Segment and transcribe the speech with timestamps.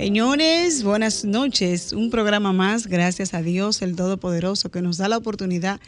[0.00, 1.92] Señores, buenas noches.
[1.92, 5.78] Un programa más, gracias a Dios, el Todopoderoso, que nos da la oportunidad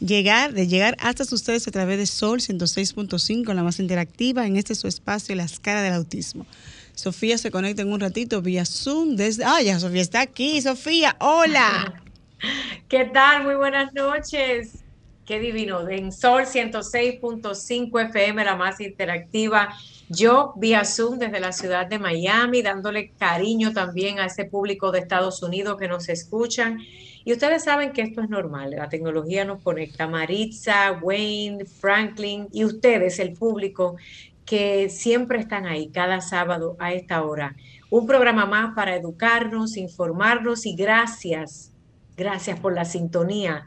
[0.00, 4.74] llegar, de llegar hasta ustedes a través de Sol 106.5, la más interactiva, en este
[4.74, 6.44] su espacio, Las Caras del Autismo.
[6.96, 9.44] Sofía se conecta en un ratito vía Zoom desde...
[9.44, 10.60] Ah, ya Sofía está aquí.
[10.60, 12.02] Sofía, hola.
[12.88, 13.44] ¿Qué tal?
[13.44, 14.82] Muy buenas noches.
[15.24, 15.88] Qué divino.
[15.88, 19.72] En Sol 106.5 FM, la más interactiva
[20.12, 24.98] yo vía Zoom desde la ciudad de Miami, dándole cariño también a ese público de
[25.00, 26.78] Estados Unidos que nos escuchan.
[27.24, 30.06] Y ustedes saben que esto es normal, la tecnología nos conecta.
[30.06, 33.96] Maritza, Wayne, Franklin y ustedes, el público,
[34.44, 37.56] que siempre están ahí cada sábado a esta hora.
[37.90, 41.72] Un programa más para educarnos, informarnos y gracias,
[42.16, 43.66] gracias por la sintonía.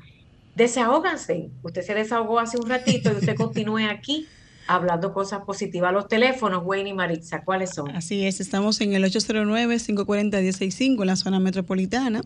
[0.55, 1.49] Desahóganse.
[1.63, 4.27] Usted se desahogó hace un ratito y usted continúe aquí
[4.67, 5.93] hablando cosas positivas.
[5.93, 7.95] Los teléfonos, Wayne y Maritza, ¿cuáles son?
[7.95, 12.21] Así es, estamos en el 809-540-165 en la zona metropolitana.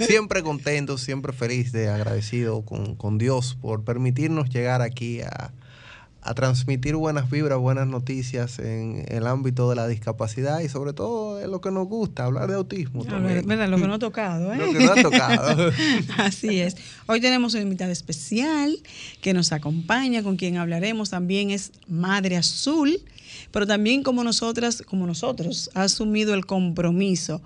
[0.06, 5.52] Siempre contento, siempre feliz, de agradecido con, con Dios por permitirnos llegar aquí a
[6.22, 11.40] a transmitir buenas vibras, buenas noticias en el ámbito de la discapacidad y sobre todo
[11.40, 13.04] en lo que nos gusta, hablar de autismo.
[13.04, 13.46] También.
[13.70, 14.58] Lo que no ha tocado, ¿eh?
[14.58, 15.72] Lo que no ha tocado.
[16.18, 16.76] Así es.
[17.06, 18.78] Hoy tenemos una invitada especial
[19.22, 23.00] que nos acompaña, con quien hablaremos también es Madre Azul,
[23.50, 27.40] pero también como nosotras, como nosotros, ha asumido el compromiso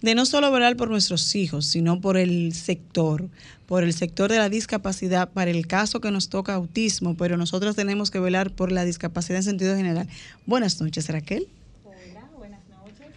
[0.00, 3.28] de no solo velar por nuestros hijos, sino por el sector,
[3.66, 7.74] por el sector de la discapacidad, para el caso que nos toca autismo, pero nosotros
[7.74, 10.08] tenemos que velar por la discapacidad en sentido general.
[10.46, 11.48] Buenas noches, Raquel.
[11.84, 13.08] Hola, buenas noches.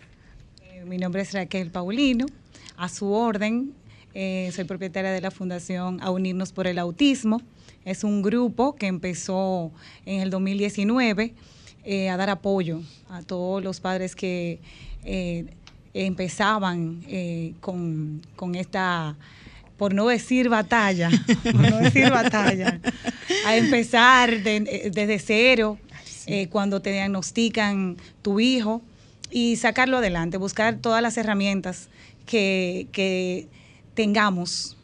[0.64, 2.26] Eh, mi nombre es Raquel Paulino.
[2.78, 3.74] A su orden,
[4.16, 7.42] eh, soy propietaria de la Fundación A Unirnos por el Autismo.
[7.86, 9.72] Es un grupo que empezó
[10.06, 11.34] en el 2019
[11.84, 14.60] eh, a dar apoyo a todos los padres que
[15.94, 18.22] empezaban eh, con,
[18.56, 19.16] esta,
[19.78, 21.10] por no decir batalla,
[21.44, 22.80] por no decir batalla,
[23.46, 25.78] a empezar eh, desde cero,
[26.28, 28.82] eh, cuando te diagnostican tu hijo
[29.30, 31.90] y sacarlo adelante, buscar todas las herramientas
[32.26, 33.48] que,
[33.94, 34.78] tengamos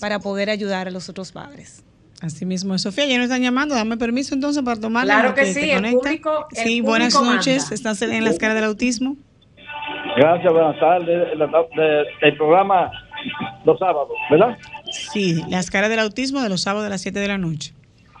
[0.00, 1.84] para poder ayudar a los otros padres.
[2.20, 5.70] Así mismo, Sofía, ya nos están llamando, dame permiso entonces para tomar Claro que, sí,
[5.70, 9.16] el público, sí, buenas noches, estás en las caras del autismo.
[10.16, 11.28] Gracias, buenas tardes.
[12.22, 12.90] El programa
[13.64, 14.56] los sábados, ¿verdad?
[14.90, 17.74] Sí, las caras del autismo de los sábados a las 7 de la noche.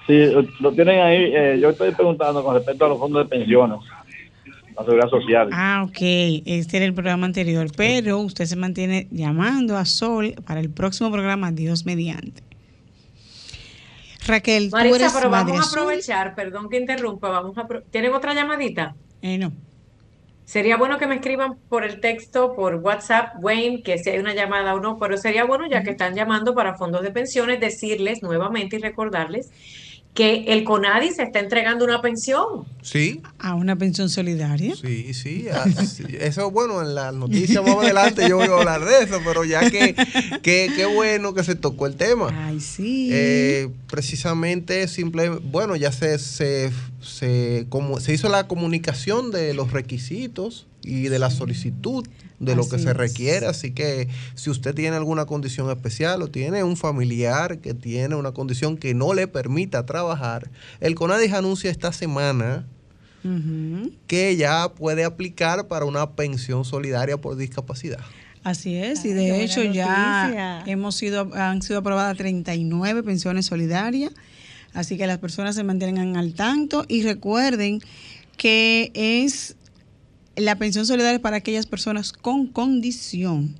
[0.06, 0.30] Sí,
[0.60, 1.32] lo tienen ahí.
[1.34, 3.78] Eh, yo estoy preguntando con respecto a los fondos de pensiones,
[4.76, 5.48] la seguridad social.
[5.52, 5.98] Ah, ok.
[6.44, 7.66] Este era el programa anterior.
[7.76, 12.42] Pero usted se mantiene llamando a Sol para el próximo programa, Dios mediante.
[14.26, 18.96] Raquel, tú eres pero vamos a aprovechar, perdón que interrumpa, vamos a ¿tienen otra llamadita?
[19.22, 19.52] Eh, no.
[20.46, 24.32] Sería bueno que me escriban por el texto, por WhatsApp, Wayne, que si hay una
[24.32, 28.22] llamada o no, pero sería bueno, ya que están llamando para fondos de pensiones, decirles
[28.22, 29.50] nuevamente y recordarles
[30.16, 32.64] que el CONADI se está entregando una pensión.
[32.82, 33.20] Sí.
[33.38, 34.74] ¿A una pensión solidaria?
[34.74, 35.46] Sí, sí.
[36.18, 39.70] Eso, bueno, en la noticia más adelante yo voy a hablar de eso, pero ya
[39.70, 39.94] que,
[40.42, 42.30] qué bueno que se tocó el tema.
[42.48, 43.10] Ay, sí.
[43.12, 49.70] Eh, precisamente, simple, bueno, ya se, se, se, como, se hizo la comunicación de los
[49.70, 52.06] requisitos y de la solicitud
[52.38, 53.46] de lo que se requiere.
[53.46, 58.32] Así que si usted tiene alguna condición especial o tiene un familiar que tiene una
[58.32, 60.50] condición que no le permita trabajar,
[60.80, 62.66] el CONADIS anuncia esta semana
[64.06, 67.98] que ya puede aplicar para una pensión solidaria por discapacidad.
[68.44, 74.12] Así es, y de hecho ya hemos sido, han sido aprobadas 39 pensiones solidarias,
[74.72, 77.80] así que las personas se mantengan al tanto y recuerden
[78.36, 79.55] que es
[80.36, 83.56] la pensión solidaria es para aquellas personas con condición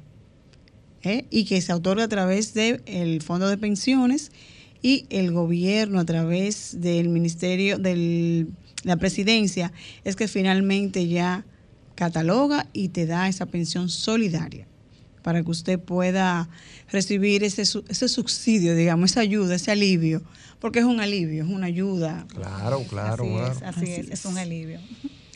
[1.02, 1.26] ¿eh?
[1.31, 4.31] y que se otorga a través del Fondo de Pensiones
[4.82, 8.46] y el gobierno a través del Ministerio de
[8.84, 9.73] la Presidencia
[10.05, 11.44] es que finalmente ya
[11.94, 14.67] cataloga y te da esa pensión solidaria
[15.23, 16.49] para que usted pueda
[16.93, 20.23] recibir ese, ese subsidio, digamos, esa ayuda, ese alivio,
[20.61, 22.26] porque es un alivio, es una ayuda.
[22.28, 23.25] Claro, claro.
[23.25, 24.78] Así, Es, así, es, es un alivio.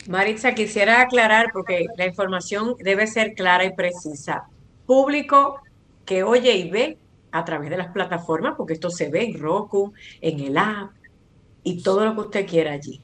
[0.07, 4.45] Maritza, quisiera aclarar, porque la información debe ser clara y precisa.
[4.85, 5.61] Público
[6.05, 6.97] que oye y ve
[7.31, 10.91] a través de las plataformas, porque esto se ve en Roku, en el app
[11.63, 12.99] y todo lo que usted quiera allí.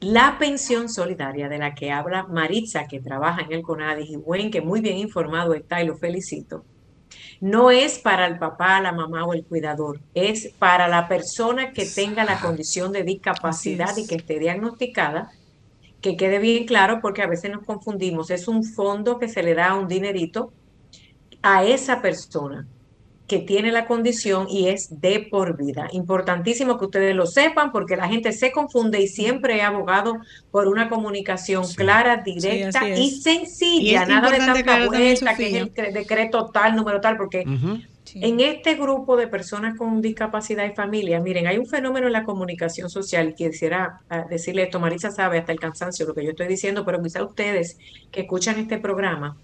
[0.00, 4.50] La pensión solidaria de la que habla Maritza, que trabaja en el CONADIS y buen
[4.50, 6.64] que muy bien informado está y lo felicito,
[7.40, 11.86] no es para el papá, la mamá o el cuidador, es para la persona que
[11.86, 15.30] tenga la condición de discapacidad y que esté diagnosticada
[16.04, 18.30] que quede bien claro porque a veces nos confundimos.
[18.30, 20.52] Es un fondo que se le da un dinerito
[21.40, 22.66] a esa persona
[23.26, 25.88] que tiene la condición y es de por vida.
[25.92, 30.18] Importantísimo que ustedes lo sepan porque la gente se confunde y siempre he abogado
[30.50, 34.04] por una comunicación clara, directa y sencilla.
[34.04, 37.46] Nada de tanta vuelta que es el decreto tal, número tal, porque
[38.14, 42.24] en este grupo de personas con discapacidad y familia, miren, hay un fenómeno en la
[42.24, 46.46] comunicación social, quisiera ah, decirle esto, Marisa sabe hasta el cansancio lo que yo estoy
[46.46, 47.78] diciendo, pero quizá ustedes
[48.10, 49.36] que escuchan este programa,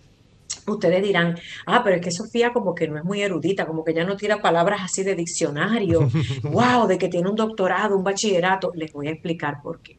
[0.67, 3.95] ustedes dirán, ah, pero es que Sofía como que no es muy erudita, como que
[3.95, 6.11] ya no tira palabras así de diccionario,
[6.43, 9.97] wow, de que tiene un doctorado, un bachillerato, les voy a explicar por qué.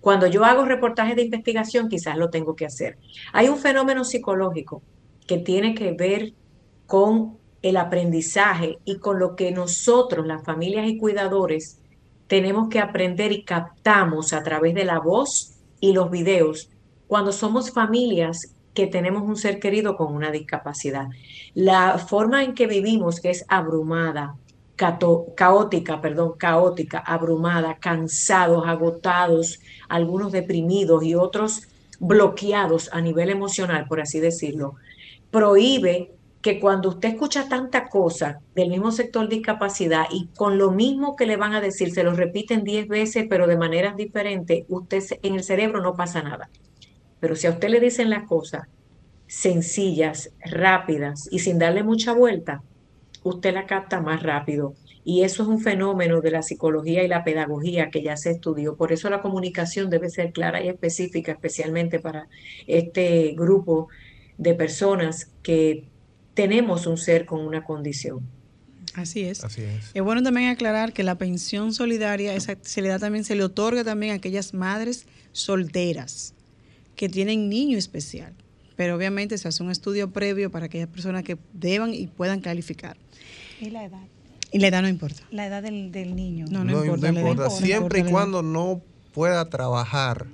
[0.00, 2.96] Cuando yo hago reportajes de investigación, quizás lo tengo que hacer.
[3.32, 4.82] Hay un fenómeno psicológico
[5.26, 6.32] que tiene que ver
[6.86, 11.78] con el aprendizaje y con lo que nosotros, las familias y cuidadores,
[12.26, 16.70] tenemos que aprender y captamos a través de la voz y los videos
[17.06, 21.08] cuando somos familias que tenemos un ser querido con una discapacidad.
[21.54, 24.36] La forma en que vivimos, que es abrumada,
[25.34, 31.62] caótica, perdón, caótica, abrumada, cansados, agotados, algunos deprimidos y otros
[31.98, 34.76] bloqueados a nivel emocional, por así decirlo,
[35.30, 41.14] prohíbe que cuando usted escucha tanta cosa del mismo sector discapacidad y con lo mismo
[41.14, 45.02] que le van a decir, se lo repiten 10 veces, pero de maneras diferentes, usted
[45.22, 46.48] en el cerebro no pasa nada.
[47.20, 48.66] Pero si a usted le dicen las cosas
[49.26, 52.62] sencillas, rápidas y sin darle mucha vuelta,
[53.22, 54.74] usted la capta más rápido.
[55.04, 58.76] Y eso es un fenómeno de la psicología y la pedagogía que ya se estudió.
[58.76, 62.28] Por eso la comunicación debe ser clara y específica, especialmente para
[62.66, 63.88] este grupo
[64.36, 65.89] de personas que
[66.40, 68.20] tenemos un ser con una condición.
[68.94, 69.44] Así es.
[69.44, 69.90] Así es.
[69.92, 73.84] Es bueno también aclarar que la pensión solidaria se le da también, se le otorga
[73.84, 76.34] también a aquellas madres solteras
[76.96, 78.32] que tienen niño especial.
[78.74, 82.96] Pero obviamente se hace un estudio previo para aquellas personas que deban y puedan calificar.
[83.60, 84.00] ¿Y la edad?
[84.50, 85.22] Y la edad no importa.
[85.30, 86.46] La edad del, niño.
[86.50, 87.50] No, no, importa.
[87.50, 88.80] Siempre y cuando no
[89.12, 90.26] pueda trabajar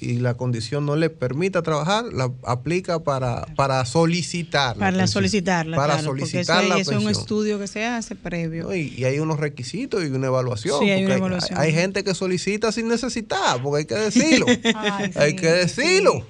[0.00, 4.76] y la condición no le permita trabajar, la aplica para, para solicitar.
[4.76, 5.76] Para solicitarla.
[5.76, 6.98] Para solicitar la pensión.
[6.98, 8.72] es un estudio que se hace previo.
[8.74, 10.78] y, hay unos requisitos y una evaluación.
[10.80, 11.58] Sí, hay, una evaluación.
[11.58, 14.46] Hay, gente que solicita sin necesitar, porque hay que decirlo.
[15.16, 16.24] hay que decirlo.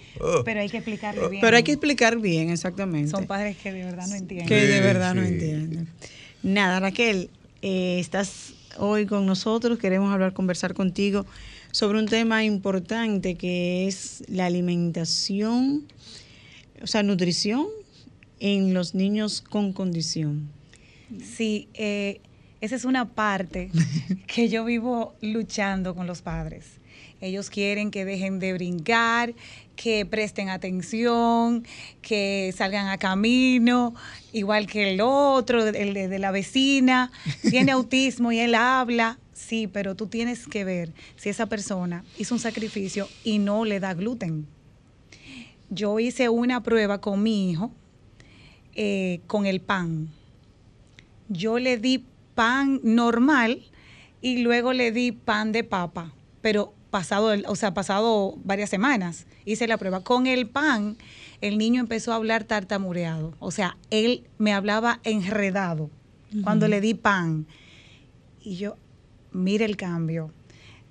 [0.45, 1.41] Pero hay que explicarle bien.
[1.43, 3.11] Pero hay que explicar bien, exactamente.
[3.11, 4.49] Son padres que de verdad no entienden.
[4.49, 5.89] Que de verdad no entienden.
[6.43, 7.29] Nada, Raquel,
[7.61, 11.27] eh, estás hoy con nosotros, queremos hablar, conversar contigo
[11.71, 15.87] sobre un tema importante que es la alimentación,
[16.83, 17.67] o sea, nutrición
[18.41, 20.49] en los niños con condición.
[21.23, 22.21] Sí, eh,
[22.61, 23.71] esa es una parte
[24.27, 26.79] que yo vivo luchando con los padres.
[27.21, 29.35] Ellos quieren que dejen de brincar,
[29.75, 31.67] que presten atención,
[32.01, 33.95] que salgan a camino,
[34.33, 37.11] igual que el otro, el de la vecina,
[37.49, 42.35] tiene autismo y él habla, Sí, pero tú tienes que ver si esa persona hizo
[42.35, 44.47] un sacrificio y no le da gluten.
[45.71, 47.71] Yo hice una prueba con mi hijo
[48.75, 50.09] eh, con el pan.
[51.29, 52.05] Yo le di
[52.35, 53.63] pan normal
[54.21, 59.69] y luego le di pan de papa, pero pasado, o sea, pasado varias semanas hice
[59.69, 60.03] la prueba.
[60.03, 60.97] Con el pan,
[61.41, 65.91] el niño empezó a hablar tartamureado, o sea, él me hablaba enredado
[66.43, 67.47] cuando le di pan.
[68.43, 68.77] Y yo,
[69.33, 70.33] mire el cambio.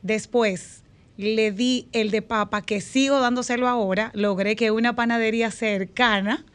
[0.01, 0.84] Después
[1.17, 4.12] le di el de papa, que sigo dándoselo ahora.
[4.13, 6.46] Logré que una panadería cercana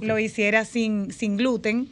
[0.00, 1.88] lo hiciera sin, sin gluten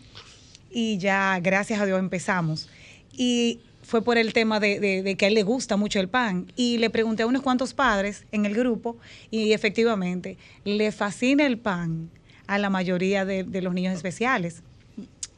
[0.70, 2.68] y ya, gracias a Dios, empezamos.
[3.12, 6.52] Y fue por el tema de, que a él le gusta mucho el pan.
[6.56, 8.96] Y le pregunté a unos cuantos padres en el grupo
[9.30, 12.10] y efectivamente le fascina el pan
[12.46, 14.62] a la mayoría de, de los niños especiales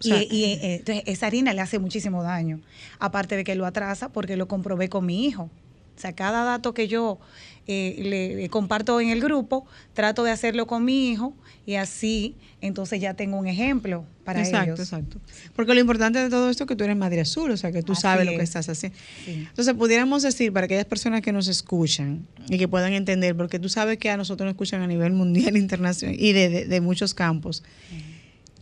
[0.00, 2.61] y, eh, entonces esa harina le hace muchísimo daño.
[2.99, 5.50] Aparte de que lo atrasa porque lo comprobé con mi hijo.
[5.97, 7.19] O sea, cada dato que yo
[7.67, 11.35] eh, le, comparto en el grupo, trato de hacerlo con mi hijo
[11.67, 14.81] y así entonces ya tengo un ejemplo para exacto, ellos.
[14.81, 15.19] Exacto,
[15.57, 17.83] Porque lo importante de todo esto es que tú eres madre azul, o sea, que
[17.83, 18.97] tú sabes lo que estás haciendo.
[19.26, 23.69] Entonces, pudiéramos decir para aquellas personas que nos escuchan y que puedan entender, porque tú
[23.69, 27.64] sabes que a nosotros nos escuchan a nivel mundial, internacional y de, de muchos campos,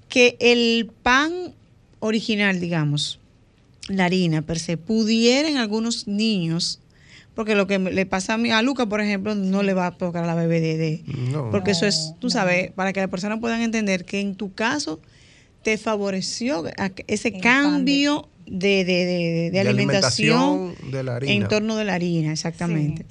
[0.08, 1.54] que el pan
[2.00, 3.18] original, digamos,
[3.88, 6.80] la harina per se, pudiera en algunos niños
[7.36, 9.90] porque lo que le pasa a, mí, a Luca, por ejemplo, no le va a
[9.90, 11.04] tocar a la bebé de...
[11.50, 15.00] porque eso es, tú sabes, para que las personas puedan entender que en tu caso
[15.62, 16.64] te favoreció
[17.06, 20.74] ese cambio de, alimentación,
[21.22, 23.04] en torno de la harina, exactamente.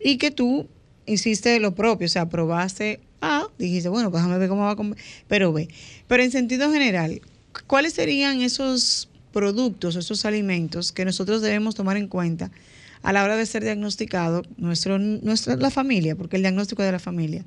[0.00, 0.66] Y que tú
[1.06, 4.76] hiciste lo propio, o sea, probaste, ah, dijiste, bueno, pues déjame ver cómo va a
[4.76, 4.98] comer,
[5.28, 5.68] pero ve.
[6.06, 7.22] Pero en sentido general,
[7.66, 12.50] ¿cuáles serían esos productos, esos alimentos que nosotros debemos tomar en cuenta?
[13.02, 16.92] a la hora de ser diagnosticado, nuestro, nuestra, la familia, porque el diagnóstico es de
[16.92, 17.44] la familia,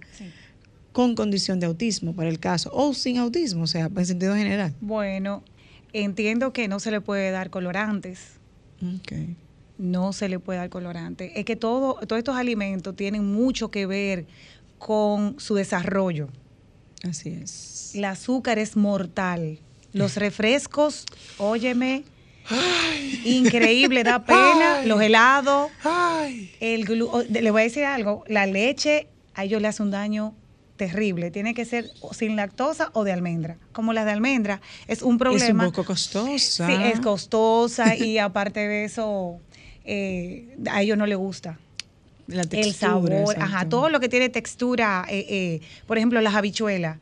[0.91, 4.73] con condición de autismo para el caso, o sin autismo, o sea, en sentido general.
[4.81, 5.43] Bueno,
[5.93, 8.33] entiendo que no se le puede dar colorantes.
[9.77, 11.39] No se le puede dar colorante.
[11.39, 14.25] Es que todo, todos estos alimentos tienen mucho que ver
[14.77, 16.29] con su desarrollo.
[17.07, 17.91] Así es.
[17.95, 19.59] El azúcar es mortal.
[19.93, 21.05] Los refrescos,
[21.37, 22.03] óyeme,
[23.23, 24.83] Increíble, da pena.
[24.85, 25.71] Los helados.
[26.59, 26.81] El
[27.29, 28.23] le voy a decir algo.
[28.27, 30.35] La leche a ellos le hace un daño
[30.77, 31.31] terrible.
[31.31, 33.57] Tiene que ser sin lactosa o de almendra.
[33.71, 35.63] Como la de almendra es un problema.
[35.63, 36.67] Es un poco costosa.
[36.67, 39.39] Sí, es costosa y aparte de eso,
[39.83, 41.59] eh, a ellos no les gusta.
[42.27, 46.33] La textura, el sabor, ajá, todo lo que tiene textura, eh, eh, por ejemplo, las
[46.33, 46.97] habichuelas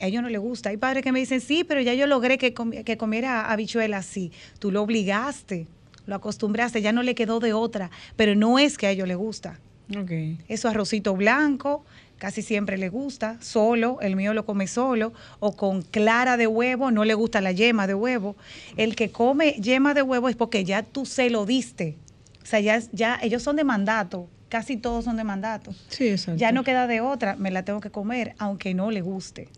[0.00, 0.70] a ellos no les gusta.
[0.70, 4.32] Hay padres que me dicen, sí, pero ya yo logré que, que comiera habichuelas así.
[4.58, 5.66] Tú lo obligaste,
[6.06, 9.16] lo acostumbraste, ya no le quedó de otra, pero no es que a ellos les
[9.16, 9.58] gusta.
[10.02, 10.38] Okay.
[10.48, 11.84] Eso arrocito blanco,
[12.18, 16.90] casi siempre le gusta, solo, el mío lo come solo, o con clara de huevo,
[16.90, 18.36] no le gusta la yema de huevo.
[18.76, 21.96] El que come yema de huevo es porque ya tú se lo diste.
[22.42, 25.74] O sea, ya, ya ellos son de mandato, casi todos son de mandato.
[25.88, 26.38] Sí, exacto.
[26.38, 29.48] Ya no queda de otra, me la tengo que comer, aunque no le guste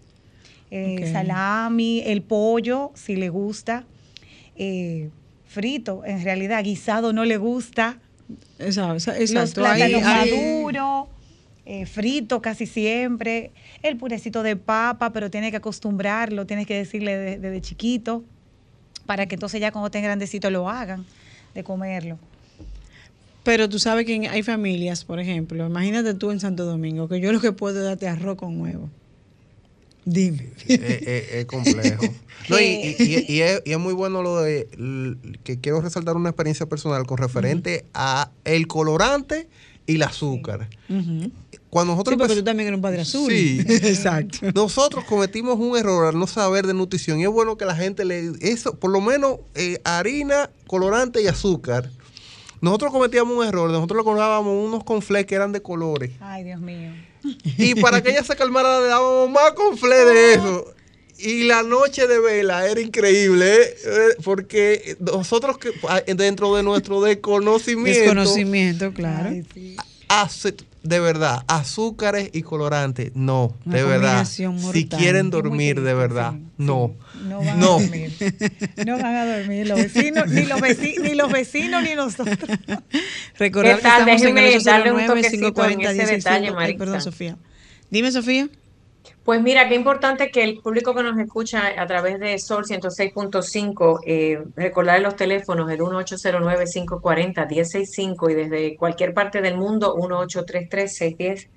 [0.71, 3.85] eh, salami, el pollo, si le gusta,
[4.57, 5.11] eh,
[5.47, 7.99] frito, en realidad guisado no le gusta.
[8.59, 11.09] Exacto, Los plátanos maduros,
[11.67, 13.51] eh, frito casi siempre,
[13.83, 18.25] el purecito de papa, pero tiene que acostumbrarlo, tienes que decirle desde chiquito,
[19.07, 21.05] para que entonces ya cuando estén grandecito lo hagan,
[21.55, 22.19] de comerlo.
[23.43, 27.33] Pero tú sabes que hay familias, por ejemplo, imagínate tú en Santo Domingo, que yo
[27.33, 28.91] lo que puedo darte arroz con huevo.
[30.05, 30.51] Dime.
[30.67, 32.05] Es, complejo.
[32.61, 34.69] y, es, muy bueno lo de
[35.45, 39.49] que quiero resaltar una experiencia personal con referente a el colorante
[39.87, 40.69] y el azúcar.
[41.71, 43.31] Cuando nosotros sí, porque tú también eres un padre azul.
[43.31, 44.39] Sí, exacto.
[44.55, 48.05] Nosotros cometimos un error al no saber de nutrición y es bueno que la gente
[48.05, 51.89] le eso, por lo menos eh, harina, colorante y azúcar.
[52.61, 56.11] Nosotros cometíamos un error, nosotros le colorábamos unos confles que eran de colores.
[56.21, 56.93] Ay, Dios mío.
[57.59, 60.75] Y para que ella se calmara le dábamos más confle de eso.
[61.19, 64.17] Y la noche de vela era increíble, ¿eh?
[64.25, 65.71] porque nosotros que
[66.15, 68.01] dentro de nuestro desconocimiento...
[68.01, 69.31] Desconocimiento, claro.
[70.83, 74.25] De verdad, azúcares y colorantes, no, de verdad.
[74.25, 76.95] Si quieren dormir, de verdad, no.
[77.25, 78.13] No van a dormir.
[78.87, 82.39] No van a dormir los vecinos, ni los vecinos, ni los vecinos, ni nosotros.
[83.39, 87.37] Recordar que estamos en el 809 540 detalle, Perdón, Sofía.
[87.91, 88.49] Dime, Sofía.
[89.31, 94.01] Pues mira, qué importante que el público que nos escucha a través de Sol 106.5,
[94.05, 101.49] eh, recordar los teléfonos, el 1809-540-1065 y desde cualquier parte del mundo, 1833-610.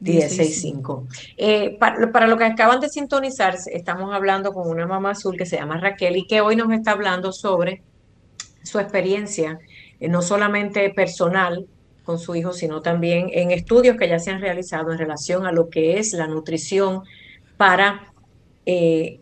[0.00, 1.06] 1065.
[1.36, 5.46] Eh, para, para, lo que acaban de sintonizar, estamos hablando con una mamá azul que
[5.46, 7.84] se llama Raquel y que hoy nos está hablando sobre
[8.64, 9.60] su experiencia,
[10.00, 11.68] eh, no solamente personal
[12.04, 15.52] con su hijo, sino también en estudios que ya se han realizado en relación a
[15.52, 17.02] lo que es la nutrición
[17.56, 18.12] para
[18.66, 19.20] eh,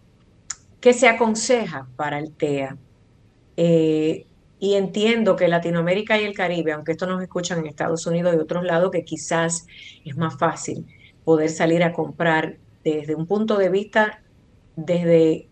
[0.80, 2.76] qué se aconseja para el TEA.
[3.56, 4.26] Eh,
[4.58, 8.38] y entiendo que Latinoamérica y el Caribe, aunque esto nos escuchan en Estados Unidos y
[8.38, 9.66] otros lados, que quizás
[10.04, 10.86] es más fácil
[11.24, 14.22] poder salir a comprar desde un punto de vista,
[14.76, 15.48] desde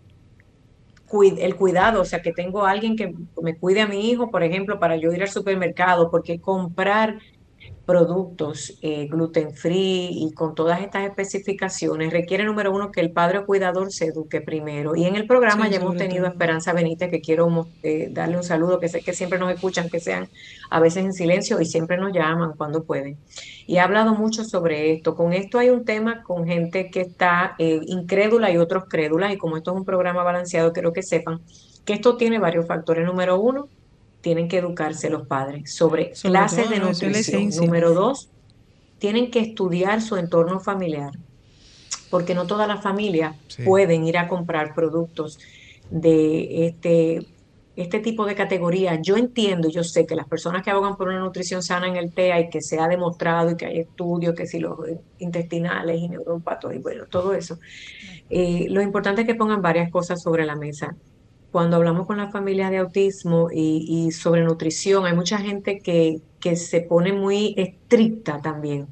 [1.39, 4.79] el cuidado, o sea, que tengo alguien que me cuide a mi hijo, por ejemplo,
[4.79, 7.19] para yo ir al supermercado, porque comprar
[7.87, 13.39] productos eh, gluten free y con todas estas especificaciones, requiere número uno que el padre
[13.39, 14.95] o cuidador se eduque primero.
[14.95, 18.45] Y en el programa ya hemos tenido a Esperanza Benítez, que quiero eh, darle un
[18.45, 20.29] saludo, que sé que siempre nos escuchan, que sean
[20.71, 23.17] a veces en silencio y siempre nos llaman cuando pueden.
[23.67, 25.17] Y ha hablado mucho sobre esto.
[25.17, 29.37] Con esto hay un tema con gente que está eh, incrédula y otros crédulas, y
[29.37, 31.41] como esto es un programa balanceado, quiero que sepan
[31.85, 33.05] que esto tiene varios factores.
[33.05, 33.69] Número uno,
[34.21, 37.51] tienen que educarse los padres sobre, clases de nutrición.
[37.57, 38.29] Número dos,
[38.99, 41.13] tienen que estudiar su entorno familiar,
[42.11, 45.39] porque no todas las familias pueden ir a comprar productos
[45.91, 47.27] de este,
[47.77, 49.01] este tipo de categoría.
[49.01, 52.13] Yo entiendo, yo sé que las personas que abogan por una nutrición sana en el
[52.13, 54.79] TEA y que se ha demostrado y que hay estudios, que si los
[55.19, 57.59] intestinales y neurópatos y bueno, todo eso,
[58.29, 60.95] eh, lo importante es que pongan varias cosas sobre la mesa
[61.51, 66.57] cuando hablamos con las familias de autismo y, sobre nutrición, hay mucha gente que, que,
[66.57, 68.87] se pone muy estricta también.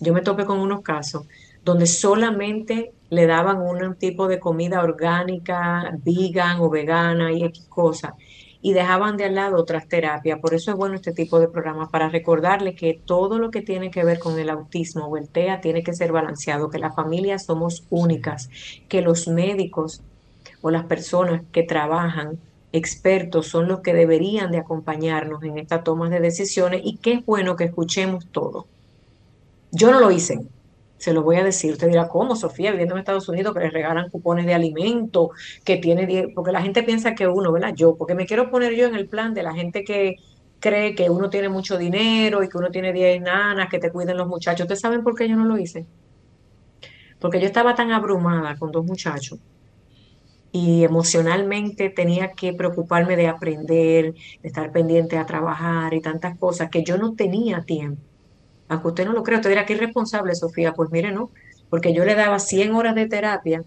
[0.00, 1.26] Yo me topé con unos casos
[1.64, 8.12] donde solamente le daban un tipo de comida orgánica, vegan o vegana y X cosas,
[8.60, 10.40] y dejaban de al lado otras terapias.
[10.40, 13.90] Por eso es bueno este tipo de programas, para recordarle que todo lo que tiene
[13.90, 17.44] que ver con el autismo o el TEA tiene que ser balanceado, que las familias
[17.44, 18.50] somos únicas,
[18.88, 20.02] que los médicos
[20.62, 22.38] o las personas que trabajan,
[22.72, 27.26] expertos, son los que deberían de acompañarnos en esta toma de decisiones y qué es
[27.26, 28.66] bueno que escuchemos todo.
[29.70, 30.40] Yo no lo hice,
[30.98, 31.72] se lo voy a decir.
[31.72, 35.30] Usted dirá, ¿cómo, Sofía, viviendo en Estados Unidos, que le regalan cupones de alimento,
[35.64, 37.74] que tiene porque la gente piensa que uno, ¿verdad?
[37.74, 40.16] Yo, porque me quiero poner yo en el plan de la gente que
[40.60, 44.16] cree que uno tiene mucho dinero y que uno tiene 10 nanas que te cuiden
[44.16, 44.62] los muchachos.
[44.62, 45.86] ¿Ustedes saben por qué yo no lo hice?
[47.20, 49.38] Porque yo estaba tan abrumada con dos muchachos
[50.52, 56.70] y emocionalmente tenía que preocuparme de aprender, de estar pendiente a trabajar y tantas cosas
[56.70, 58.00] que yo no tenía tiempo.
[58.68, 60.72] Aunque usted no lo crea, usted dirá que irresponsable, Sofía.
[60.72, 61.30] Pues mire, no,
[61.70, 63.62] porque yo le daba 100 horas de terapia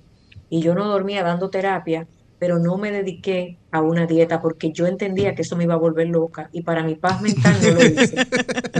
[0.49, 2.07] y yo no dormía dando terapia,
[2.39, 5.77] pero no me dediqué a una dieta porque yo entendía que eso me iba a
[5.77, 8.15] volver loca y para mi paz mental no lo hice.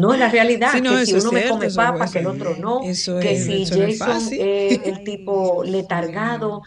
[0.02, 3.38] No es la realidad, que si uno me come papas, que el otro no, que
[3.38, 6.64] si Jason es el tipo letargado,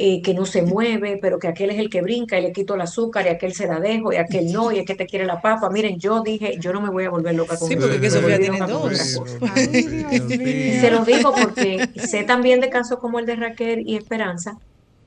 [0.00, 2.76] eh, que no se mueve, pero que aquel es el que brinca y le quito
[2.76, 5.26] el azúcar y aquel se la dejo y aquel no y es que te quiere
[5.26, 5.68] la papa.
[5.70, 8.60] Miren, yo dije, yo no me voy a volver loca con Sí, porque eso tiene
[8.60, 8.96] dos.
[8.96, 14.56] Se los digo porque sé también de casos como el de Raquel y Esperanza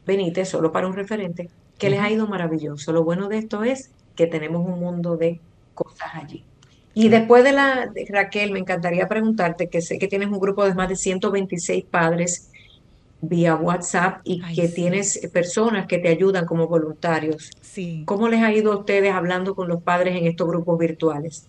[0.05, 2.91] Benítez, solo para un referente, que les ha ido maravilloso.
[2.91, 5.39] Lo bueno de esto es que tenemos un mundo de
[5.73, 6.43] cosas allí.
[6.93, 10.65] Y después de la de Raquel, me encantaría preguntarte, que sé que tienes un grupo
[10.65, 12.50] de más de 126 padres
[13.21, 17.51] vía WhatsApp y que tienes personas que te ayudan como voluntarios.
[17.61, 18.03] Sí.
[18.05, 21.45] ¿Cómo les ha ido a ustedes hablando con los padres en estos grupos virtuales?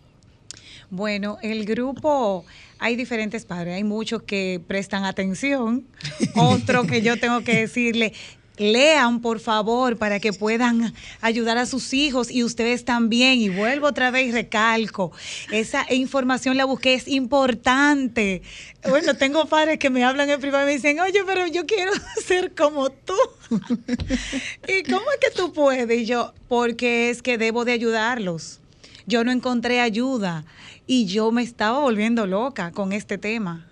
[0.91, 2.45] Bueno, el grupo,
[2.79, 5.87] hay diferentes padres, hay muchos que prestan atención,
[6.37, 8.13] otro que yo tengo que decirle,
[8.57, 13.41] lean por favor para que puedan ayudar a sus hijos y ustedes también.
[13.41, 15.13] Y vuelvo otra vez y recalco,
[15.51, 18.43] esa información la busqué, es importante.
[18.89, 21.93] Bueno, tengo padres que me hablan en privado y me dicen, oye, pero yo quiero
[22.27, 23.15] ser como tú.
[24.69, 26.01] ¿Y cómo es que tú puedes?
[26.01, 28.61] Y yo, porque es que debo de ayudarlos.
[29.07, 30.45] Yo no encontré ayuda
[30.87, 33.67] y yo me estaba volviendo loca con este tema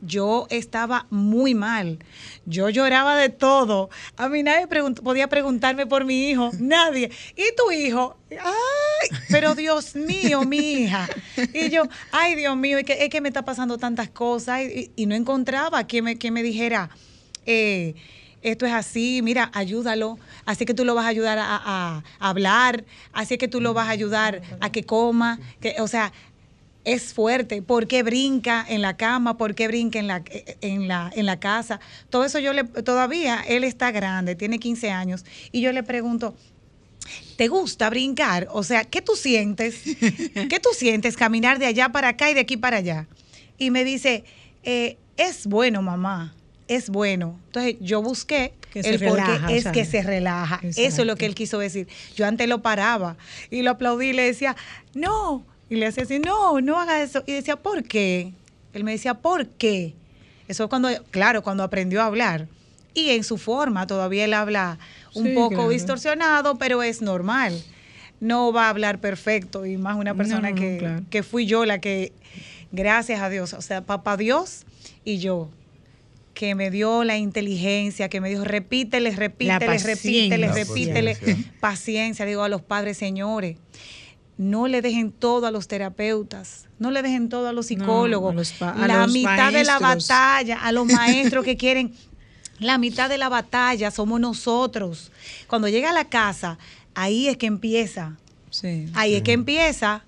[0.00, 1.98] yo estaba muy mal.
[2.44, 3.90] Yo lloraba de todo.
[4.16, 6.50] A mí nadie podía preguntarme por mi hijo.
[6.60, 7.10] Nadie.
[7.36, 8.16] ¿Y tu hijo?
[8.30, 11.08] Ay, pero Dios mío, mi hija.
[11.52, 14.62] Y yo, ay, Dios mío, es que, me está pasando tantas cosas.
[14.96, 16.90] Y, no encontraba quien me, me dijera,
[17.46, 17.94] eh,
[18.42, 20.18] esto es así, mira, ayúdalo.
[20.44, 22.84] Así que tú lo vas a ayudar a, a, hablar.
[23.12, 25.40] Así que tú lo vas a ayudar a que coma.
[25.60, 26.12] Que, o sea,
[26.86, 30.22] es fuerte, por qué brinca en la cama, por qué brinca en la,
[30.60, 31.80] en la, en la casa.
[32.10, 36.36] Todo eso yo le, todavía, él está grande, tiene 15 años, y yo le pregunto,
[37.36, 38.46] ¿te gusta brincar?
[38.52, 39.82] O sea, ¿qué tú sientes?
[40.48, 43.08] ¿Qué tú sientes caminar de allá para acá y de aquí para allá?
[43.58, 44.24] Y me dice,
[44.62, 46.36] eh, es bueno, mamá
[46.68, 47.38] es bueno.
[47.46, 50.60] Entonces yo busqué el porque es que se relaja.
[50.62, 51.88] Eso es lo que él quiso decir.
[52.14, 53.16] Yo antes lo paraba
[53.50, 54.56] y lo aplaudí y le decía,
[54.94, 57.24] no, y le hacía así, no, no haga eso.
[57.26, 58.32] Y decía, ¿por qué?
[58.72, 59.94] Él me decía, ¿por qué?
[60.48, 62.46] Eso cuando, claro, cuando aprendió a hablar.
[62.94, 64.78] Y en su forma, todavía él habla
[65.14, 67.62] un poco distorsionado, pero es normal.
[68.20, 72.12] No va a hablar perfecto, y más una persona que, que fui yo la que,
[72.72, 74.64] gracias a Dios, o sea, papá Dios
[75.04, 75.50] y yo,
[76.32, 81.16] que me dio la inteligencia, que me dijo, repítele, repítele, repítele, repítele,
[81.60, 83.56] paciencia, digo a los padres, señores
[84.38, 89.06] no le dejen todo a los terapeutas, no le dejen todo a los psicólogos, la
[89.06, 91.94] mitad de la batalla, a los maestros que quieren,
[92.58, 95.12] la mitad de la batalla somos nosotros.
[95.46, 96.58] Cuando llega a la casa,
[96.94, 98.16] ahí es que empieza.
[98.94, 100.04] ahí es que empieza.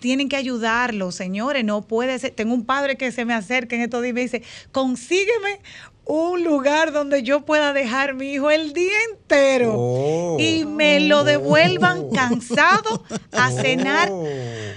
[0.00, 1.64] Tienen que ayudarlo, señores.
[1.64, 2.30] No puede ser.
[2.30, 5.60] Tengo un padre que se me acerca en estos días y me dice: consígueme
[6.08, 10.36] un lugar donde yo pueda dejar mi hijo el día entero oh.
[10.40, 14.26] y me lo devuelvan cansado a cenar oh.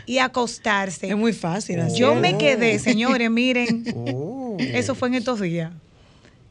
[0.06, 1.08] y acostarse.
[1.10, 1.82] Es muy fácil.
[1.96, 4.58] Yo me quedé, señores, miren, oh.
[4.60, 5.72] eso fue en estos días.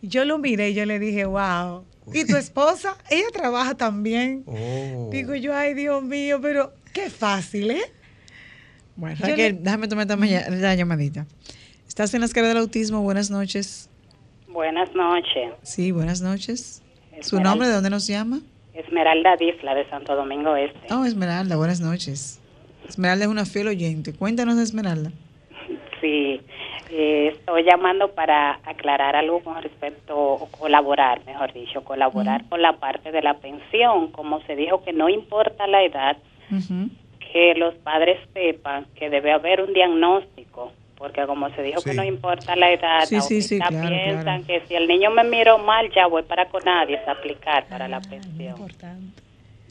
[0.01, 1.85] Yo lo miré y yo le dije, wow.
[2.15, 2.97] ¿Y tu esposa?
[3.11, 4.45] Ella trabaja también.
[5.11, 7.83] Digo yo, ay Dios mío, pero qué fácil, ¿eh?
[8.97, 11.27] Bueno, Raquel, déjame tomar la llamadita.
[11.87, 13.03] Estás en la escala del autismo.
[13.03, 13.90] Buenas noches.
[14.53, 15.53] Buenas noches.
[15.63, 16.83] Sí, buenas noches.
[17.21, 18.41] ¿Su nombre de dónde nos llama?
[18.75, 20.93] Esmeralda Difla de Santo Domingo Este.
[20.93, 22.41] Oh, Esmeralda, buenas noches.
[22.89, 24.13] Esmeralda es una fiel oyente.
[24.13, 25.13] Cuéntanos de Esmeralda.
[26.01, 26.41] Sí,
[26.91, 32.73] eh, estoy llamando para aclarar algo con respecto, o colaborar, mejor dicho, colaborar con la
[32.73, 34.11] parte de la pensión.
[34.11, 36.17] Como se dijo que no importa la edad,
[37.33, 42.05] que los padres sepan que debe haber un diagnóstico porque como se dijo que no
[42.05, 46.45] importa la edad, sí, piensan que si el niño me miró mal, ya voy para
[46.51, 48.69] con nadie a aplicar para la ah, pensión.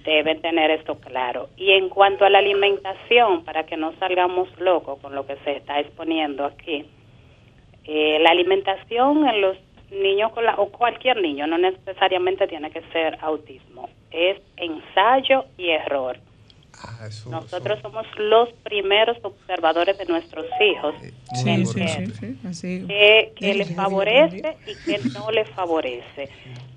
[0.04, 1.50] Deben tener esto claro.
[1.56, 5.58] Y en cuanto a la alimentación, para que no salgamos locos con lo que se
[5.58, 6.88] está exponiendo aquí,
[7.86, 9.58] eh, la alimentación en los
[9.92, 15.70] niños con la, o cualquier niño, no necesariamente tiene que ser autismo, es ensayo y
[15.70, 16.18] error
[16.82, 20.96] Ah, Nosotros somos los primeros observadores de nuestros hijos.
[22.88, 26.30] que, que les favorece y que no les favorece.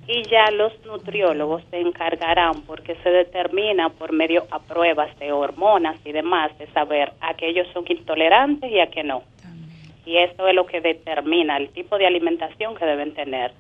[0.09, 5.97] Y ya los nutriólogos se encargarán, porque se determina por medio a pruebas de hormonas
[6.05, 9.23] y demás, de saber a qué ellos son intolerantes y a qué no.
[10.05, 13.53] Y eso es lo que determina el tipo de alimentación que deben tener.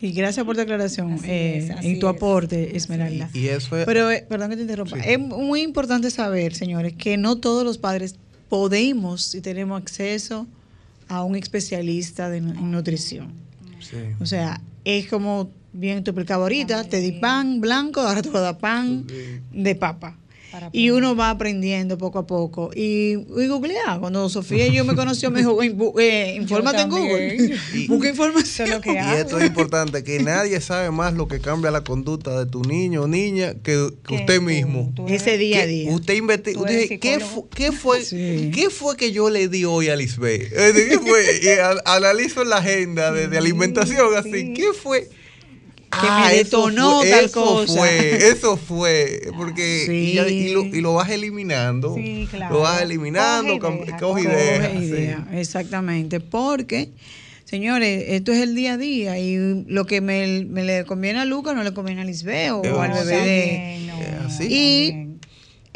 [0.00, 3.30] Y gracias por tu aclaración eh, y tu aporte, Esmeralda.
[3.32, 4.98] Y, eso Pero, eh, perdón que te interrumpa.
[4.98, 8.16] Es muy importante saber, señores, que no todos los padres
[8.48, 10.46] podemos y tenemos acceso
[11.08, 13.32] a un especialista de, en nutrición.
[14.20, 18.38] O sea, es como bien te explicaba ahorita, te di pan blanco, ahora te voy
[18.38, 19.06] a dar pan
[19.52, 20.16] de papa
[20.72, 22.70] y uno va aprendiendo poco a poco.
[22.74, 23.98] Y, y googlea.
[24.00, 25.60] Cuando Sofía y yo me conoció, me dijo,
[25.98, 27.56] eh, infórmate en Google.
[27.88, 28.68] Busca información.
[28.84, 32.62] y esto es importante, que nadie sabe más lo que cambia la conducta de tu
[32.62, 33.76] niño o niña que,
[34.10, 34.92] usted mismo.
[35.08, 35.90] Ese día a día.
[35.90, 38.00] Usted investiga, ¿qué, ¿qué, fue,
[38.52, 40.50] ¿qué fue que yo le di hoy a Lisbeth?
[40.50, 41.82] ¿Qué fue?
[41.84, 44.52] analizo la agenda de, de alimentación, así.
[44.54, 45.08] ¿Qué fue?
[46.00, 47.78] Que me ah, detonó tal eso cosa.
[47.78, 51.94] Fue, eso fue, porque y, lo, vas eliminando.
[51.94, 52.54] Sí, claro.
[52.54, 53.58] Lo vas eliminando,
[54.00, 56.90] coge idea, Exactamente, porque,
[57.44, 61.54] señores, esto es el día a día y lo que me, le conviene a Luca
[61.54, 64.46] no le conviene a Lisbeo o al bebé de...
[64.48, 65.15] Y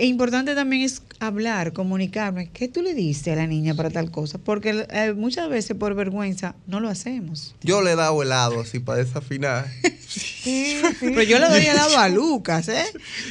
[0.01, 2.49] es importante también es hablar, comunicarme.
[2.53, 4.39] ¿Qué tú le diste a la niña para tal cosa?
[4.39, 7.55] Porque eh, muchas veces por vergüenza no lo hacemos.
[7.63, 9.67] Yo le he dado helado así para desafinar.
[10.01, 12.85] sí, Pero yo le doy helado a Lucas, ¿eh?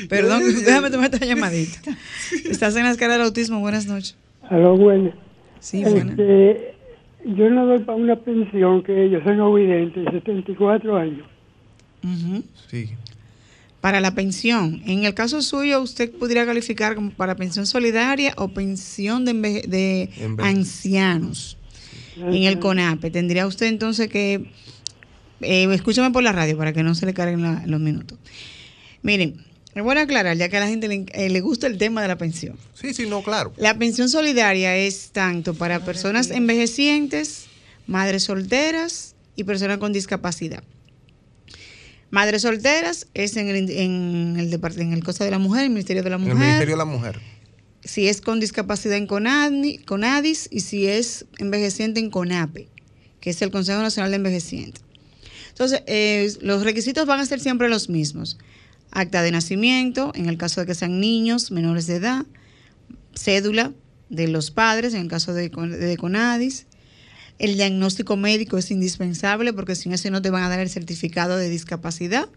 [0.09, 1.79] Perdón, déjame tomar esta llamadita.
[2.49, 3.59] Estás en la escala del autismo.
[3.61, 4.15] Buenas noches.
[4.43, 5.15] Aló, buenas.
[5.59, 6.19] Sí, buenas.
[6.19, 6.75] Este,
[7.25, 11.27] yo no doy para una pensión que yo soy no vidente, 74 años.
[12.69, 12.91] Sí
[13.81, 14.81] para la pensión.
[14.85, 20.09] En el caso suyo, usted podría calificar como para pensión solidaria o pensión de, de
[20.39, 21.57] ancianos
[22.17, 23.11] en el CONAPE.
[23.11, 24.51] Tendría usted entonces que,
[25.41, 28.17] eh, escúchame por la radio para que no se le carguen los minutos.
[29.01, 31.77] Miren, me voy a aclarar, ya que a la gente le, eh, le, gusta el
[31.77, 32.57] tema de la pensión.
[32.73, 33.53] Sí, sí, no, claro.
[33.57, 37.45] La pensión solidaria es tanto para personas envejecientes,
[37.87, 40.63] madres solteras y personas con discapacidad.
[42.11, 46.03] Madres solteras es en el, en el, en el Cosa de la Mujer, el Ministerio
[46.03, 46.33] de la Mujer.
[46.33, 47.19] El Ministerio de la Mujer.
[47.83, 52.67] Si es con discapacidad en CONADIS y si es envejeciente en CONAPE,
[53.21, 54.83] que es el Consejo Nacional de Envejecientes.
[55.49, 58.37] Entonces, eh, los requisitos van a ser siempre los mismos.
[58.91, 62.25] Acta de nacimiento, en el caso de que sean niños menores de edad,
[63.15, 63.73] cédula
[64.09, 66.65] de los padres, en el caso de, de CONADIS,
[67.39, 71.37] el diagnóstico médico es indispensable porque sin ese no te van a dar el certificado
[71.37, 72.29] de discapacidad.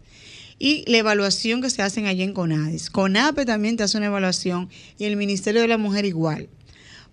[0.59, 2.89] Y la evaluación que se hacen allí en CONADIS.
[2.89, 6.47] CONAPE también te hace una evaluación y el Ministerio de la Mujer igual.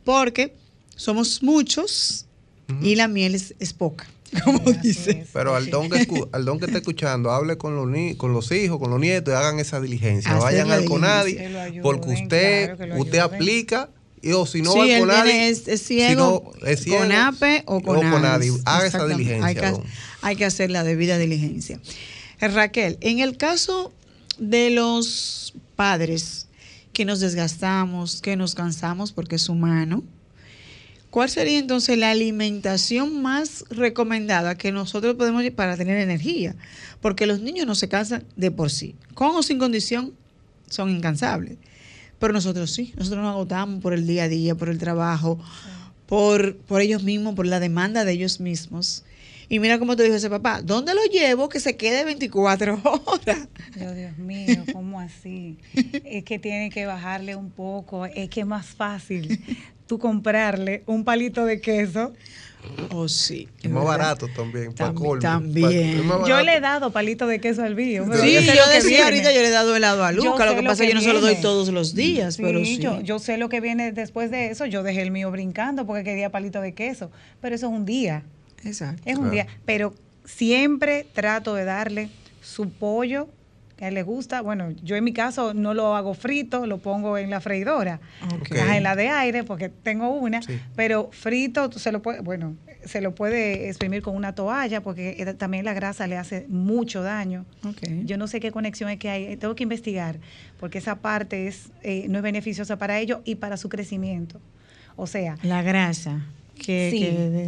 [0.05, 0.55] Porque
[0.95, 2.27] somos muchos
[2.81, 4.09] y la miel es, poca.
[4.45, 5.27] como dice.
[5.33, 8.79] Pero al don, que, al don que esté escuchando, hable con los, con los hijos,
[8.79, 10.35] con los nietos y hagan esa diligencia.
[10.35, 13.91] Vayan al CONADI porque usted, usted aplica
[14.35, 17.81] o si no va al CONADI, es, ciego, es ciego, con APE o
[18.65, 19.47] Haga esa diligencia.
[19.47, 19.73] Hay que,
[20.23, 21.81] hay que hacer la debida diligencia.
[22.41, 23.93] Raquel, en el caso
[24.39, 26.47] de los padres
[26.93, 30.03] que nos desgastamos, que nos cansamos porque es humano,
[31.11, 36.55] ¿Cuál sería entonces la alimentación más recomendada que nosotros podemos para tener energía?
[37.01, 38.95] Porque los niños no se cansan de por sí.
[39.15, 40.13] Con o sin condición
[40.69, 41.59] son incansables.
[42.21, 45.41] Pero nosotros sí, nosotros nos agotamos por el día a día, por el trabajo,
[46.07, 49.05] por, por ellos mismos, por la demanda de ellos mismos.
[49.49, 53.49] Y mira cómo te dijo ese papá, ¿dónde lo llevo que se quede 24 horas?
[53.75, 55.59] Dios, mío, ¿cómo así?
[56.05, 59.43] es que tiene que bajarle un poco, es que es más fácil
[59.87, 62.13] tú comprarle un palito de queso.
[62.93, 63.49] Oh, sí.
[63.63, 64.75] Es más barato también.
[64.75, 66.03] también.
[66.27, 68.05] yo le he dado palito de queso al bío.
[68.21, 70.47] Sí, yo, decía ahorita yo le he dado helado a Luca.
[70.47, 72.37] Lo que pasa es que yo no se lo doy todos los días.
[72.37, 72.79] pero sí.
[72.79, 74.67] Yo, yo sé lo que viene después de eso.
[74.67, 77.11] Yo dejé el mío brincando porque quería palito de queso.
[77.41, 78.25] Pero eso es un día.
[78.65, 79.03] Exacto.
[79.05, 79.47] Es un día.
[79.65, 79.95] Pero
[80.25, 82.11] siempre trato de darle
[82.43, 83.29] su pollo
[83.81, 84.43] que a él le gusta.
[84.43, 87.99] Bueno, yo en mi caso no lo hago frito, lo pongo en la freidora,
[88.51, 90.41] en la de aire, porque tengo una,
[90.77, 95.65] pero frito se lo puede, bueno, se lo puede exprimir con una toalla, porque también
[95.65, 97.47] la grasa le hace mucho daño.
[98.05, 100.19] Yo no sé qué conexión es que hay, tengo que investigar,
[100.59, 104.43] porque esa parte es, eh, no es beneficiosa para ellos y para su crecimiento.
[104.97, 106.27] O sea, la grasa
[106.59, 106.91] que,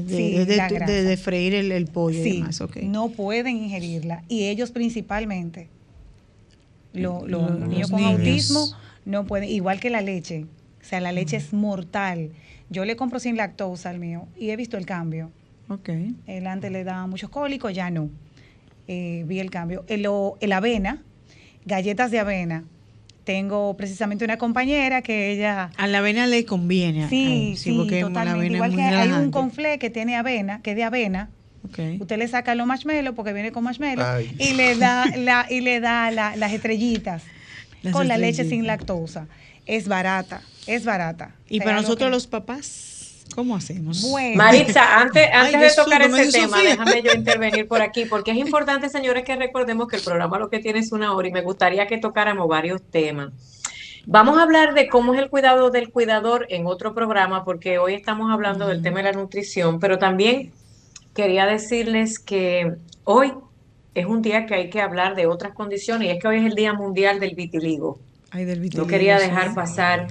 [0.06, 2.42] de, freír el, pollo y
[2.86, 5.68] No pueden ingerirla y ellos principalmente
[6.92, 7.26] los,
[7.68, 8.66] niños con autismo
[9.04, 10.46] no pueden, igual que la leche.
[10.80, 12.30] O sea, la leche es mortal.
[12.70, 15.30] Yo le compro sin lactosa al mío y he visto el cambio.
[15.68, 15.90] Ok.
[16.26, 18.10] El antes le daba muchos cólicos, ya no.
[18.88, 19.84] Eh, vi el cambio.
[19.88, 20.06] El,
[20.40, 21.02] el avena,
[21.64, 22.64] galletas de avena.
[23.24, 25.70] Tengo precisamente una compañera que ella...
[25.76, 27.08] A la avena le conviene.
[27.08, 28.54] Sí, sí, totalmente.
[28.54, 31.30] Igual que hay un conflé que tiene avena, que es de avena,
[31.64, 35.80] Usted le saca los marshmallows porque viene con marshmallows y le da la y le
[35.80, 37.22] da las estrellitas
[37.92, 39.26] con la leche sin lactosa.
[39.64, 41.30] Es barata, es barata.
[41.48, 42.92] Y para nosotros los papás
[43.34, 44.04] ¿Cómo hacemos?
[44.34, 48.88] Maritza, antes, antes de tocar ese tema, déjame yo intervenir por aquí, porque es importante,
[48.88, 51.86] señores, que recordemos que el programa lo que tiene es una hora y me gustaría
[51.86, 53.32] que tocáramos varios temas.
[54.04, 57.94] Vamos a hablar de cómo es el cuidado del cuidador en otro programa, porque hoy
[57.94, 60.52] estamos hablando del tema de la nutrición, pero también
[61.14, 63.32] quería decirles que hoy
[63.94, 66.46] es un día que hay que hablar de otras condiciones y es que hoy es
[66.46, 67.98] el Día Mundial del Vitiligo.
[68.74, 70.08] no quería dejar pasar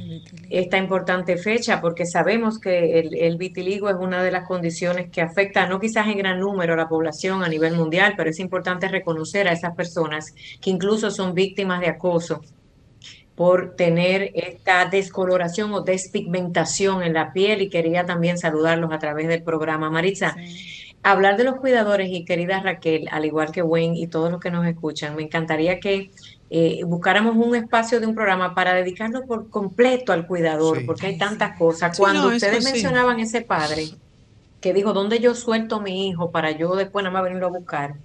[0.51, 5.65] esta importante fecha porque sabemos que el, vitiligo es una de las condiciones que afecta
[5.67, 9.47] no quizás en gran número a la población a nivel mundial, pero es importante reconocer
[9.47, 12.41] a esas personas que incluso son víctimas de acoso
[13.35, 19.27] por tener esta descoloración o despigmentación en la piel y quería también saludarlos a través
[19.27, 19.89] del programa.
[19.89, 20.35] Maritza,
[21.03, 24.51] hablar de los cuidadores y querida Raquel, al igual que Wayne y todos los que
[24.51, 26.11] nos escuchan, me encantaría que
[26.49, 31.17] eh, buscáramos un espacio de un programa para dedicarlo por completo al cuidador, porque hay
[31.17, 31.97] tantas cosas.
[31.97, 33.89] Cuando ustedes mencionaban ese padre
[34.59, 37.51] que dijo, ¿dónde yo suelto a mi hijo para yo después nada más venirlo a
[37.51, 37.95] buscar?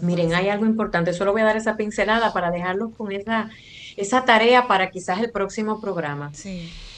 [0.00, 3.50] Miren, hay algo importante, solo voy a dar esa pincelada para dejarlos con esa,
[3.98, 6.32] esa tarea para quizás el próximo programa.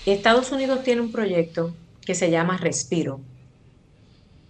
[0.05, 3.19] Estados Unidos tiene un proyecto que se llama Respiro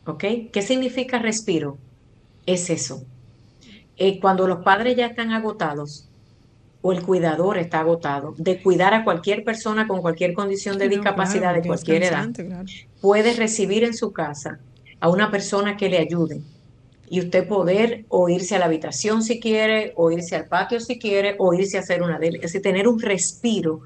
[0.07, 0.25] ¿Ok?
[0.53, 1.79] ¿Qué significa respiro?
[2.47, 3.05] Es eso.
[3.97, 6.09] Eh, cuando los padres ya están agotados
[6.83, 11.55] o el cuidador está agotado de cuidar a cualquier persona con cualquier condición de discapacidad
[11.55, 12.29] de cualquier edad,
[13.01, 14.61] puede recibir en su casa
[15.01, 16.43] a una persona que le ayude
[17.09, 20.99] y usted poder o irse a la habitación si quiere, o irse al patio si
[20.99, 22.19] quiere, o irse a hacer una...
[22.19, 23.81] Es decir, tener un respiro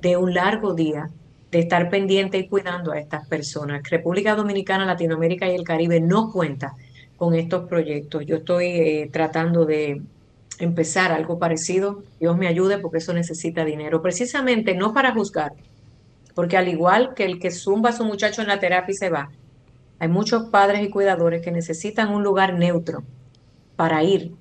[0.00, 1.10] de un largo día
[1.52, 3.82] de estar pendiente y cuidando a estas personas.
[3.88, 6.74] República Dominicana, Latinoamérica y el Caribe no cuenta
[7.18, 8.24] con estos proyectos.
[8.24, 10.00] Yo estoy eh, tratando de
[10.58, 12.02] empezar algo parecido.
[12.18, 14.00] Dios me ayude porque eso necesita dinero.
[14.00, 15.52] Precisamente no para juzgar,
[16.34, 19.10] porque al igual que el que zumba a su muchacho en la terapia y se
[19.10, 19.30] va,
[19.98, 23.04] hay muchos padres y cuidadores que necesitan un lugar neutro
[23.76, 24.32] para ir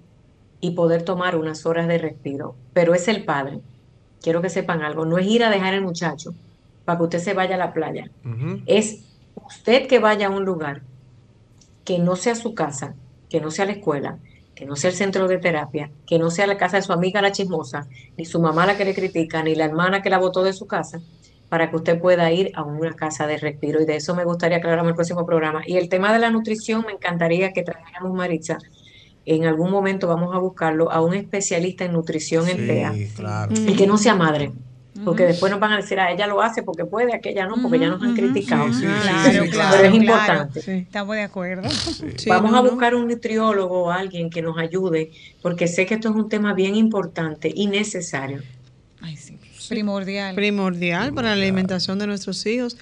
[0.61, 2.55] y poder tomar unas horas de respiro.
[2.71, 3.59] Pero es el padre.
[4.21, 6.33] Quiero que sepan algo, no es ir a dejar al muchacho,
[6.91, 8.11] para que usted se vaya a la playa.
[8.65, 9.05] Es
[9.47, 10.81] usted que vaya a un lugar
[11.85, 12.95] que no sea su casa,
[13.29, 14.17] que no sea la escuela,
[14.55, 17.21] que no sea el centro de terapia, que no sea la casa de su amiga
[17.21, 20.43] la chismosa, ni su mamá la que le critica, ni la hermana que la botó
[20.43, 20.99] de su casa,
[21.47, 23.81] para que usted pueda ir a una casa de respiro.
[23.81, 25.61] Y de eso me gustaría aclarar en el próximo programa.
[25.65, 28.57] Y el tema de la nutrición, me encantaría que trajéramos, Maritza,
[29.25, 32.93] en algún momento vamos a buscarlo a un especialista en nutrición en TEA.
[33.49, 34.51] Y que no sea madre.
[35.05, 37.61] Porque después nos van a decir, a ah, ella lo hace porque puede, aquella no,
[37.61, 38.65] porque ya nos han criticado.
[38.69, 40.77] claro, claro, Pero es importante.
[40.79, 41.69] Estamos de acuerdo.
[42.27, 46.15] Vamos a buscar un nutriólogo o alguien que nos ayude, porque sé que esto es
[46.15, 48.41] un tema bien importante y necesario.
[48.99, 49.37] Ay, sí.
[49.69, 50.35] Primordial.
[50.35, 52.77] Primordial para la alimentación de nuestros hijos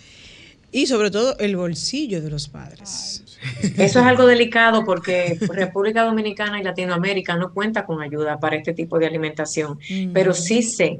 [0.71, 3.23] y sobre todo el bolsillo de los padres.
[3.61, 8.73] Eso es algo delicado porque República Dominicana y Latinoamérica no cuenta con ayuda para este
[8.73, 10.11] tipo de alimentación, mm.
[10.11, 10.99] pero sí sé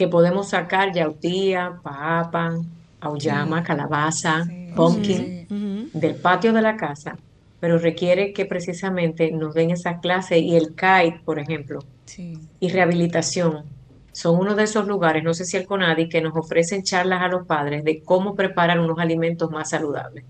[0.00, 2.56] que podemos sacar yautía, papa,
[3.02, 7.18] auyama, calabaza, pumpkin del patio de la casa,
[7.60, 11.80] pero requiere que precisamente nos den esa clase y el kite, por ejemplo,
[12.60, 13.64] y rehabilitación.
[14.12, 17.28] Son uno de esos lugares, no sé si el CONADI, que nos ofrecen charlas a
[17.28, 20.24] los padres de cómo preparar unos alimentos más saludables.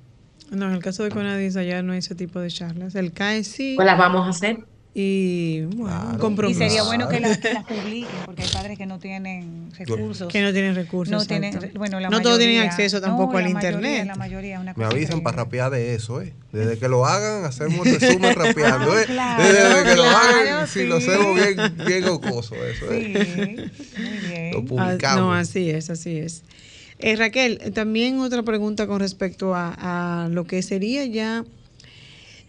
[0.50, 2.96] No, en el caso de CONADIS allá no hay ese tipo de charlas.
[2.96, 3.74] El CAE sí.
[3.76, 4.64] Pues las vamos a hacer.
[4.92, 10.32] Y bueno, Y sería bueno que las, publiquen, porque hay padres que no tienen recursos.
[10.32, 11.12] Que no tienen recursos.
[11.12, 14.06] No, tienen, bueno, no todos tienen acceso tampoco al internet.
[14.06, 16.32] la mayoría, Me avisan para rapear de eso, ¿eh?
[16.52, 19.06] Desde que lo hagan, hacemos un resumen rapeando, ¿eh?
[19.06, 23.70] Desde que lo hagan, si lo hacemos bien, bien gocoso, eso, ¿eh?
[23.70, 24.52] Sí, muy bien.
[24.52, 25.20] Lo publicamos.
[25.20, 26.42] no, así es, así es.
[26.98, 31.44] Eh, Raquel, también otra pregunta con respecto a, a lo que sería ya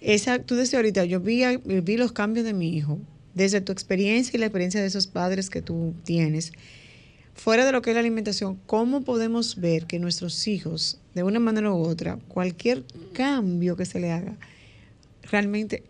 [0.01, 2.99] esa, tú decías ahorita, yo vi, vi los cambios de mi hijo,
[3.35, 6.51] desde tu experiencia y la experiencia de esos padres que tú tienes.
[7.35, 11.39] Fuera de lo que es la alimentación, ¿cómo podemos ver que nuestros hijos, de una
[11.39, 12.83] manera u otra, cualquier
[13.13, 14.35] cambio que se le haga,
[15.31, 15.83] realmente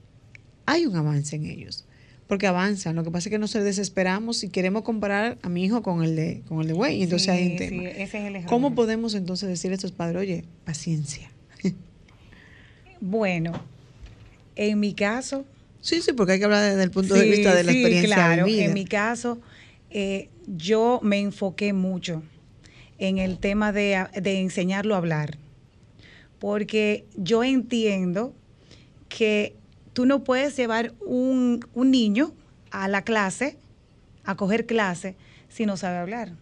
[0.66, 1.86] hay un avance en ellos?
[2.28, 2.96] Porque avanzan.
[2.96, 6.16] Lo que pasa es que nos desesperamos y queremos comparar a mi hijo con el
[6.16, 7.04] de con el de güey.
[7.04, 7.90] Entonces hay un tema.
[7.90, 11.30] es ¿Cómo podemos entonces decir a estos padres, oye, paciencia?
[13.02, 13.52] bueno,
[14.70, 15.46] en mi caso...
[15.82, 18.46] Sí, sí, porque hay que hablar desde el punto de vista de la experiencia claro,
[18.48, 19.42] En mi caso,
[19.90, 22.22] eh, yo me enfoqué mucho
[23.00, 25.40] en el tema de, enseñarlo a hablar,
[26.38, 28.36] porque yo entiendo
[29.10, 29.56] que
[29.94, 32.32] tú no puedes llevar un, niño
[32.70, 33.58] a la clase,
[34.24, 35.16] a coger clase,
[35.50, 36.34] si no sabe hablar.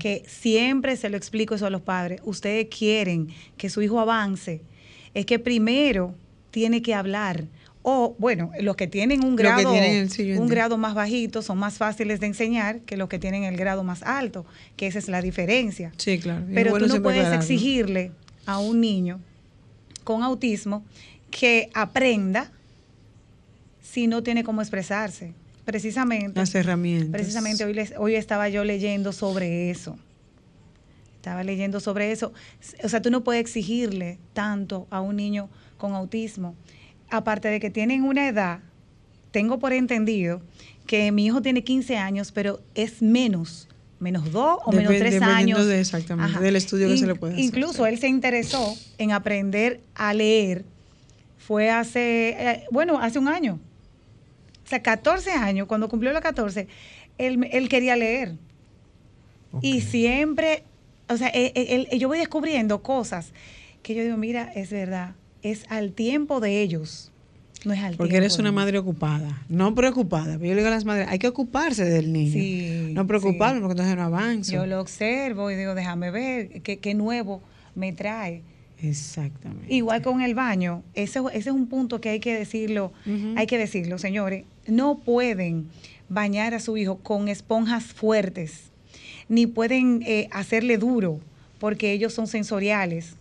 [0.00, 2.20] Que siempre se lo explico eso a los padres.
[2.24, 4.60] Ustedes quieren que su hijo avance.
[5.14, 6.16] Es que primero
[6.54, 7.46] tiene que hablar.
[7.82, 12.26] O, bueno, los que tienen un grado, un grado más bajito son más fáciles de
[12.28, 15.92] enseñar que los que tienen el grado más alto, que esa es la diferencia.
[15.96, 16.44] Sí, claro.
[16.54, 18.12] Pero tú no puedes exigirle
[18.46, 19.20] a un niño
[20.04, 20.84] con autismo
[21.32, 22.52] que aprenda
[23.82, 25.34] si no tiene cómo expresarse.
[25.64, 26.38] Precisamente.
[26.38, 27.10] Las herramientas.
[27.10, 29.98] Precisamente hoy, hoy estaba yo leyendo sobre eso.
[31.16, 32.32] Estaba leyendo sobre eso.
[32.84, 36.54] O sea, tú no puedes exigirle tanto a un niño con autismo,
[37.10, 38.60] aparte de que tienen una edad,
[39.30, 40.40] tengo por entendido
[40.86, 45.66] que mi hijo tiene 15 años, pero es menos, menos 2 o menos 3 años.
[45.66, 47.44] De exactamente, del estudio que se le puede hacer.
[47.44, 50.64] Incluso él se interesó en aprender a leer,
[51.38, 53.58] fue hace, eh, bueno, hace un año.
[54.64, 56.68] O sea, 14 años, cuando cumplió los 14,
[57.18, 58.36] él, él quería leer.
[59.60, 60.64] Y siempre,
[61.08, 63.32] o sea, yo voy descubriendo cosas
[63.82, 67.12] que yo digo, mira, es verdad, es al tiempo de ellos.
[67.64, 70.32] No es al Porque eres una madre ocupada, no preocupada.
[70.34, 72.92] Yo le digo a las madres, hay que ocuparse del niño.
[72.92, 74.52] no preocuparme porque entonces no avanza.
[74.52, 77.40] Yo lo observo y digo, déjame ver qué, nuevo
[77.74, 78.42] me trae.
[78.82, 79.72] Exactamente.
[79.72, 82.92] Igual con el baño, ese, ese es un punto que hay que decirlo,
[83.36, 85.68] hay que decirlo, señores, no pueden
[86.08, 88.72] bañar a su hijo con esponjas fuertes,
[89.28, 91.20] ni pueden eh, hacerle duro,
[91.58, 93.16] porque ellos son sensoriales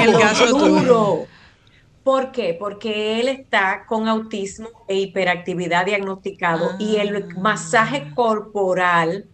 [0.53, 0.59] oh.
[0.59, 1.27] duro.
[2.03, 2.57] ¿Por qué?
[2.59, 7.27] Porque él está con autismo e hiperactividad diagnosticado y el ah.
[7.39, 9.27] masaje corporal,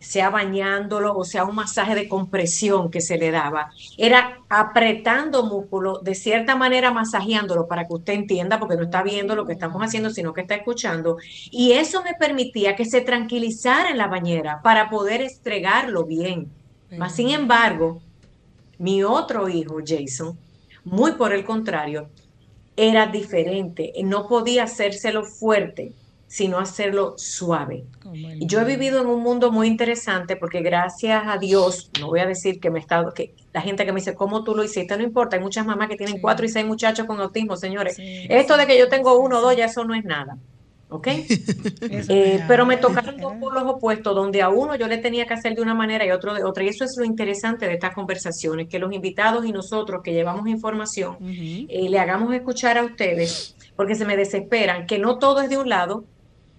[0.00, 5.98] sea bañándolo o sea un masaje de compresión que se le daba, era apretando músculo,
[5.98, 9.82] de cierta manera masajeándolo para que usted entienda, porque no está viendo lo que estamos
[9.82, 11.18] haciendo, sino que está escuchando.
[11.50, 16.50] Y eso me permitía que se tranquilizara en la bañera para poder estregarlo bien.
[16.96, 18.00] Mas, sin embargo,
[18.80, 20.38] mi otro hijo, Jason,
[20.84, 22.08] muy por el contrario,
[22.76, 23.92] era diferente.
[24.02, 25.92] No podía hacérselo fuerte,
[26.26, 27.84] sino hacerlo suave.
[28.12, 32.20] Y yo he vivido en un mundo muy interesante porque gracias a Dios, no voy
[32.20, 34.64] a decir que me he estado, que la gente que me dice, ¿cómo tú lo
[34.64, 34.96] hiciste?
[34.96, 37.96] No importa, hay muchas mamás que tienen cuatro y seis muchachos con autismo, señores.
[37.98, 40.38] Esto de que yo tengo uno o dos, ya eso no es nada.
[40.90, 41.08] ¿Ok?
[42.12, 45.54] Eh, pero me tocaron dos polos opuestos, donde a uno yo le tenía que hacer
[45.54, 46.64] de una manera y otro de otra.
[46.64, 50.48] Y eso es lo interesante de estas conversaciones, que los invitados y nosotros que llevamos
[50.48, 55.48] información, eh, le hagamos escuchar a ustedes, porque se me desesperan, que no todo es
[55.48, 56.04] de un lado,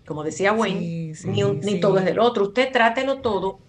[0.06, 2.46] como decía Wayne, ni, ni todo es del otro.
[2.46, 3.60] Usted trátelo todo,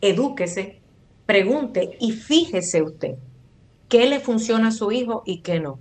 [0.00, 0.80] edúquese,
[1.26, 3.14] pregunte y fíjese usted
[3.88, 5.78] qué le funciona a su hijo y qué no.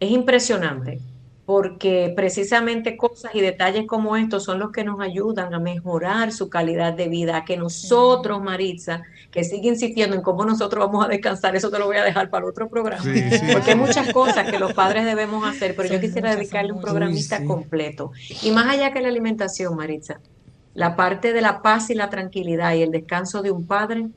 [0.00, 1.00] Es impresionante
[1.52, 6.48] porque precisamente cosas y detalles como estos son los que nos ayudan a mejorar su
[6.48, 11.54] calidad de vida, que nosotros, Maritza, que sigue insistiendo en cómo nosotros vamos a descansar,
[11.54, 13.04] eso te lo voy a dejar para otro programa,
[13.52, 17.44] porque hay muchas cosas que los padres debemos hacer, pero yo quisiera dedicarle un programista
[17.44, 18.12] completo.
[18.42, 20.20] Y más allá que la alimentación, Maritza,
[20.72, 24.08] la parte de la paz y la tranquilidad y el descanso de un padre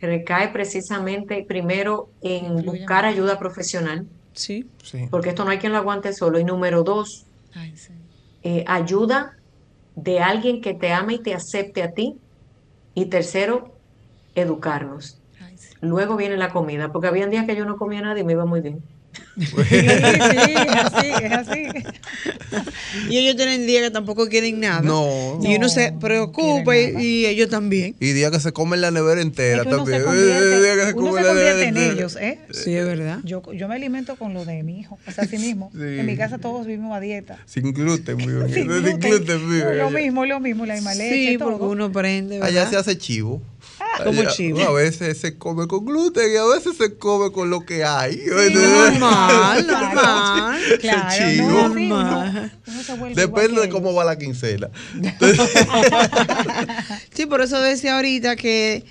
[0.00, 4.04] recae precisamente primero en buscar ayuda profesional,
[4.34, 4.70] Sí.
[5.10, 6.38] Porque esto no hay quien lo aguante solo.
[6.38, 7.24] Y número dos,
[8.42, 9.36] eh, ayuda
[9.94, 12.18] de alguien que te ama y te acepte a ti.
[12.94, 13.74] Y tercero,
[14.34, 15.18] educarnos.
[15.80, 18.44] Luego viene la comida, porque había días que yo no comía nada y me iba
[18.44, 18.82] muy bien.
[19.38, 20.02] Sí, sí, es
[20.84, 21.68] así, es así.
[23.08, 24.82] Y ellos tienen días que tampoco quieren nada.
[24.82, 25.38] No.
[25.42, 27.94] Y uno se preocupa y, ellos también.
[28.00, 30.00] Y días que se comen la nevera entera también.
[30.00, 32.38] Se convierte, se uno se convierte en ellos, ¿eh?
[32.50, 33.20] Sí, es verdad.
[33.24, 35.70] Yo, yo me alimento con lo de mi hijo, o sea, así mismo.
[35.74, 37.38] En mi casa todos vivimos a dieta.
[37.46, 38.52] Sin gluten, muy bien.
[38.52, 38.66] Sin
[39.00, 41.32] gluten, Lo mismo, lo mismo, la misma leche.
[41.32, 42.42] Sí, porque uno prende.
[42.42, 43.42] Allá se hace chivo.
[44.04, 44.60] Como chivo.
[44.60, 48.20] A veces se come con gluten y a veces se come con lo que hay.
[48.26, 50.60] normal, normal.
[50.80, 52.52] Claro, normal.
[53.14, 54.70] Depende de cómo va la quincena.
[57.12, 58.84] sí, por eso decía ahorita que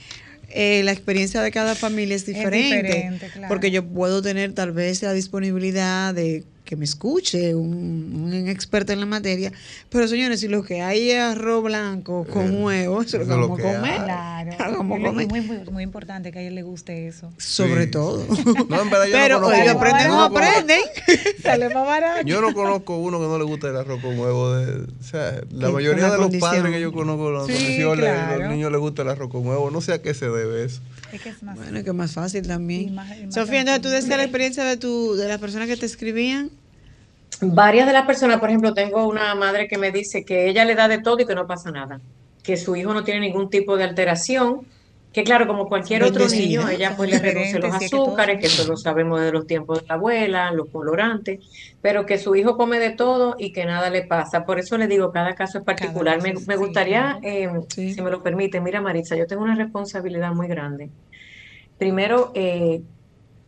[0.49, 3.19] eh, la experiencia de cada familia es diferente.
[3.47, 9.01] Porque yo puedo tener tal vez la disponibilidad de que me escuche un, experto en
[9.01, 9.51] la materia.
[9.89, 13.41] Pero señores, si lo que hay es arroz blanco con eh, huevo, eso es lo
[13.41, 13.95] vamos a comer.
[14.05, 14.51] Claro.
[14.51, 17.29] Es muy, muy, importante que a él le guste eso.
[17.35, 18.25] Sobre todo.
[19.11, 20.79] Pero no ellos aprenden o aprenden.
[21.43, 22.25] Sale más barato.
[22.25, 24.53] Yo no conozco uno que no le guste el arroz con huevo.
[24.53, 28.71] De, o sea, la mayoría de los padres que yo conozco, los, sí, los niños
[28.71, 29.71] les gusta el arroz con huevo.
[29.71, 30.79] No sé a qué se debe eso.
[31.11, 32.95] Es que es más bueno, que es más fácil también.
[33.29, 36.49] Sofía, entonces tú decías la experiencia de, tu, de las personas que te escribían
[37.41, 40.75] varias de las personas, por ejemplo, tengo una madre que me dice que ella le
[40.75, 41.99] da de todo y que no pasa nada,
[42.43, 44.67] que su hijo no tiene ningún tipo de alteración,
[45.11, 48.77] que claro, como cualquier otro niño, ella pues le reduce los azúcares, que eso lo
[48.77, 51.39] sabemos de los tiempos de la abuela, los colorantes,
[51.81, 54.45] pero que su hijo come de todo y que nada le pasa.
[54.45, 56.21] Por eso le digo, cada caso es particular.
[56.21, 60.89] me, gustaría, eh, si me lo permite, mira Maritza, yo tengo una responsabilidad muy grande.
[61.77, 62.81] Primero, eh,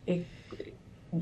[0.06, 0.24] eh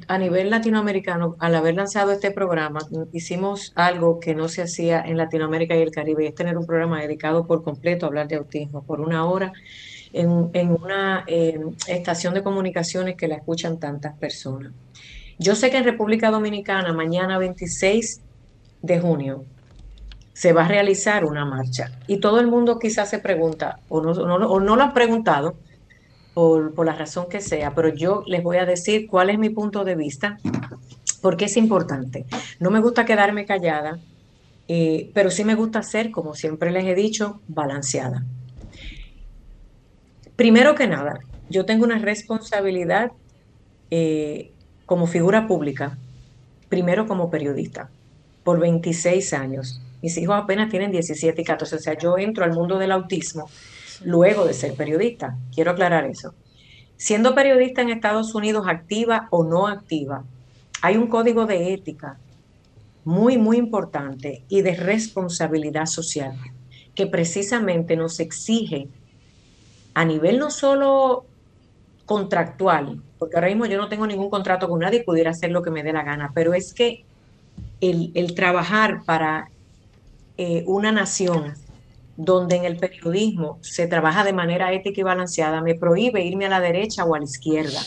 [0.09, 2.80] a nivel latinoamericano, al haber lanzado este programa,
[3.12, 7.01] hicimos algo que no se hacía en Latinoamérica y el Caribe, es tener un programa
[7.01, 9.53] dedicado por completo a hablar de autismo, por una hora
[10.12, 11.24] en, una
[11.86, 14.72] estación de comunicaciones que la escuchan tantas personas.
[15.38, 18.20] Yo sé que en República Dominicana, mañana 26
[18.82, 19.45] de junio,
[20.32, 21.93] se va a realizar una marcha.
[22.07, 25.57] Y todo el mundo quizás se pregunta, o no, o no lo han preguntado,
[26.34, 29.84] por, la razón que sea, pero yo les voy a decir cuál es mi punto
[29.84, 30.38] de vista,
[31.20, 32.24] porque es importante.
[32.58, 33.98] No me gusta quedarme callada,
[34.68, 38.24] eh, pero sí me gusta ser, como siempre les he dicho, balanceada.
[40.36, 41.20] Primero que nada,
[41.50, 43.12] yo tengo una responsabilidad
[43.90, 44.52] eh,
[44.86, 45.98] como figura pública,
[46.68, 47.90] primero como periodista,
[48.42, 49.82] por 26 años.
[50.00, 53.48] Mis hijos apenas tienen 17 y 14, o sea, yo entro al mundo del autismo
[54.05, 55.36] luego de ser periodista.
[55.55, 56.34] Quiero aclarar eso.
[56.96, 60.24] Siendo periodista en Estados Unidos, activa o no activa,
[60.82, 62.18] hay un código de ética
[63.05, 66.34] muy, muy importante y de responsabilidad social
[66.94, 68.88] que precisamente nos exige
[69.94, 71.24] a nivel no solo
[72.07, 75.62] contractual, porque ahora mismo yo no tengo ningún contrato con nadie y pudiera hacer lo
[75.62, 77.05] que me dé la gana, pero es que
[77.80, 79.48] el, trabajar para
[80.36, 81.55] eh, una nación
[82.24, 86.48] donde en el periodismo se trabaja de manera ética y balanceada, me prohíbe irme a
[86.48, 87.80] la derecha o a la izquierda.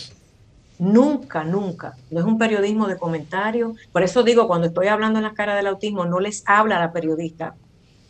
[0.78, 1.96] Nunca, nunca.
[2.12, 3.76] No es un periodismo de comentario.
[3.94, 6.80] Por eso digo, cuando estoy hablando en la cara del autismo, no les habla a
[6.80, 7.56] la periodista.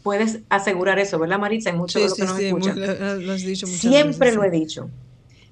[0.01, 1.69] Puedes asegurar eso, ¿verdad, Maritza?
[1.69, 2.75] Hay muchos de los que nos escuchan.
[3.67, 4.89] Siempre lo he dicho.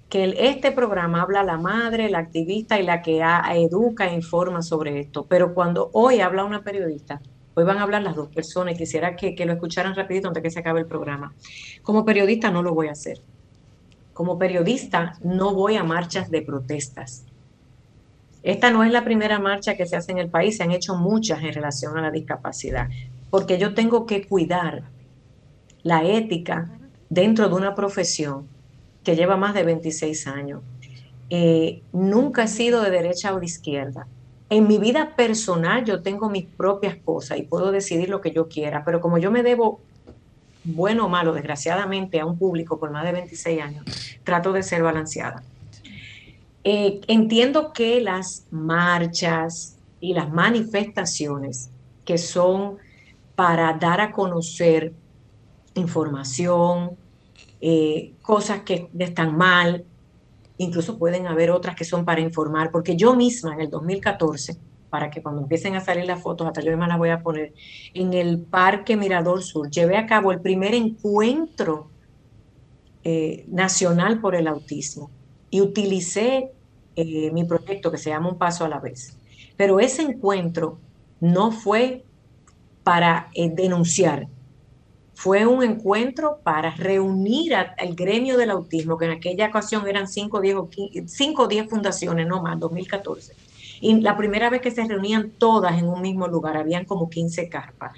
[0.09, 3.23] Que este programa habla a la madre, la activista y la que
[3.55, 5.25] educa e informa sobre esto.
[5.27, 7.21] Pero cuando hoy habla una periodista,
[7.55, 10.41] Hoy van a hablar las dos personas y quisiera que, que, lo escucharan rapidito antes
[10.41, 11.33] que se acabe el programa.
[11.83, 13.19] Como periodista no lo voy a hacer.
[14.13, 17.25] Como periodista no voy a marchas de protestas.
[18.43, 20.95] Esta no es la primera marcha que se hace en el país, se han hecho
[20.95, 22.89] muchas en relación a la discapacidad,
[23.29, 24.83] porque yo tengo que cuidar
[25.81, 26.69] la ética
[27.09, 28.47] dentro de una profesión
[29.03, 30.61] que lleva más de 26 años.
[31.29, 34.07] Eh, nunca he sido de derecha o de izquierda.
[34.49, 38.47] En mi vida personal yo tengo mis propias cosas y puedo decidir lo que yo
[38.47, 39.81] quiera, pero como yo me debo
[40.63, 43.85] bueno o malo, desgraciadamente, a un público por más de 26 años,
[44.23, 45.43] trato de ser balanceada.
[46.63, 51.69] Eh, entiendo que las marchas y las manifestaciones
[52.05, 52.77] que son
[53.35, 54.93] para dar a conocer
[55.75, 56.91] información,
[57.59, 59.85] eh, cosas que están mal,
[60.63, 64.57] incluso pueden haber otras que son para informar, porque yo misma en el 2014,
[64.89, 67.53] para que cuando empiecen a salir las fotos, hasta yo misma las voy a poner,
[67.93, 71.89] en el Parque Mirador Sur, llevé a cabo el primer encuentro
[73.03, 75.11] eh, nacional por el autismo
[75.49, 76.51] y utilicé
[76.95, 79.17] eh, mi proyecto que se llama Un Paso a la Vez.
[79.57, 80.77] Pero ese encuentro
[81.19, 82.05] no fue
[82.83, 84.27] para eh, denunciar,
[85.13, 90.37] fue un encuentro para reunir al gremio del autismo, que en aquella ocasión eran 5
[90.37, 93.33] o 10 fundaciones, no más, 2014.
[93.81, 97.49] Y la primera vez que se reunían todas en un mismo lugar, habían como 15
[97.49, 97.91] carpas.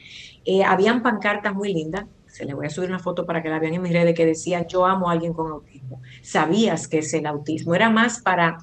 [0.43, 3.59] Eh, habían pancartas muy lindas, se les voy a subir una foto para que la
[3.59, 6.01] vean en mis redes, que decían, yo amo a alguien con autismo.
[6.21, 7.75] Sabías que es el autismo.
[7.75, 8.57] Era más para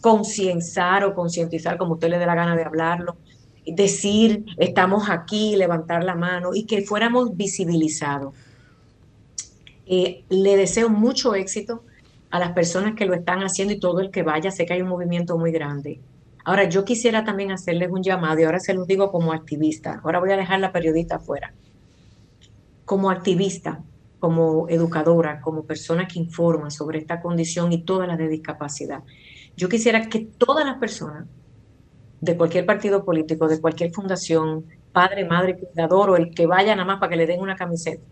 [0.00, 3.16] concienciar o concientizar, como usted le dé la gana de hablarlo,
[3.74, 8.34] decir, estamos aquí, levantar la mano y que fuéramos visibilizados.
[9.86, 11.84] Eh, le deseo mucho éxito
[12.30, 14.82] a las personas que lo están haciendo y todo el que vaya, sé que hay
[14.82, 16.00] un movimiento muy grande.
[16.44, 20.00] Ahora, yo quisiera también hacerles un llamado y ahora se los digo como activista.
[20.02, 21.52] Ahora voy a dejar la periodista afuera.
[22.84, 23.82] Como activista,
[24.20, 29.02] como educadora, como persona que informa sobre esta condición y todas las de discapacidad,
[29.56, 31.26] yo quisiera que todas las personas
[32.20, 36.86] de cualquier partido político, de cualquier fundación, padre, madre, cuidador o el que vaya nada
[36.86, 38.02] más para que le den una camiseta,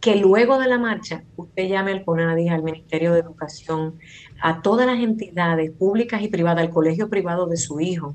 [0.00, 3.98] que luego de la marcha usted llame al CONADI, al Ministerio de Educación,
[4.40, 8.14] a todas las entidades públicas y privadas, al colegio privado de su hijo,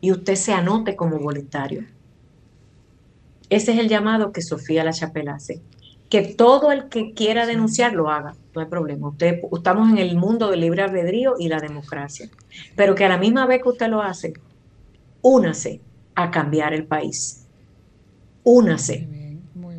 [0.00, 1.84] y usted se anote como voluntario.
[3.50, 5.60] Ese es el llamado que Sofía La Chapela hace
[6.08, 9.08] que todo el que quiera denunciar lo haga, no hay problema.
[9.08, 12.28] Usted, estamos en el mundo del libre albedrío y la democracia,
[12.76, 14.32] pero que a la misma vez que usted lo hace,
[15.20, 15.80] únase
[16.14, 17.46] a cambiar el país.
[18.42, 19.06] Únase.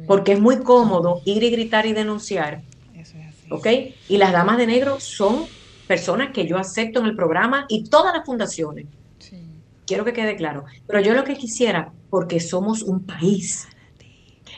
[0.06, 2.62] Porque es muy cómodo ir y gritar y denunciar.
[3.52, 3.68] ¿Ok?
[4.08, 5.46] Y las damas de negro son
[5.88, 8.86] personas que yo acepto en el programa y todas las fundaciones.
[9.88, 10.66] Quiero que quede claro.
[10.86, 13.68] Pero yo lo que quisiera, porque somos un país,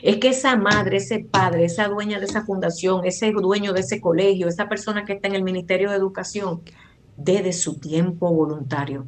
[0.02, 4.00] es que esa madre, ese padre, esa dueña de esa fundación, ese dueño de ese
[4.00, 6.60] colegio, esa persona que está en el Ministerio de Educación,
[7.16, 9.06] dé de su tiempo voluntario.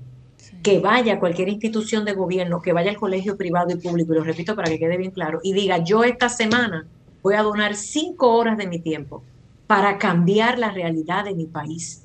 [0.63, 4.17] Que vaya a cualquier institución de gobierno, que vaya al colegio privado y público, y
[4.19, 6.87] lo repito para que quede bien claro, y diga, yo esta semana
[7.23, 9.25] voy a donar cinco horas de mi tiempo
[9.67, 12.05] para cambiar la realidad de mi país.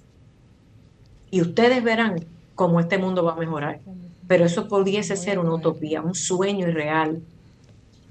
[1.30, 2.26] Y ustedes verán
[2.56, 3.82] cómo este mundo va a mejorar.
[4.28, 7.22] Pero eso pudiese ser una utopía, un sueño irreal,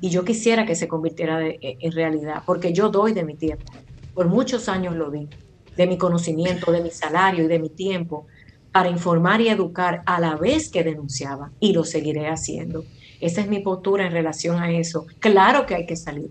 [0.01, 3.72] y yo quisiera que se convirtiera e, en realidad, porque yo doy de mi tiempo.
[4.14, 5.28] Por muchos años lo di,
[5.76, 8.26] de mi conocimiento, de mi salario y de mi tiempo,
[8.72, 12.84] para informar y educar a la vez que denunciaba, y lo seguiré haciendo.
[13.20, 15.07] Esa es mi postura en relación a eso.
[15.18, 16.30] Claro que hay que salir.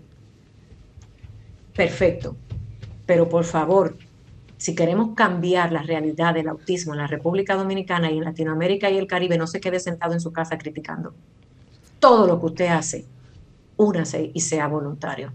[1.74, 2.36] Perfecto.
[3.04, 3.96] Pero por favor,
[4.56, 8.98] si queremos cambiar la realidad del autismo en la República Dominicana y en Latinoamérica y
[8.98, 11.14] el Caribe, no se quede sentado en su casa criticando.
[12.00, 13.04] Todo lo que usted hace,
[13.78, 15.32] únase y sea voluntario.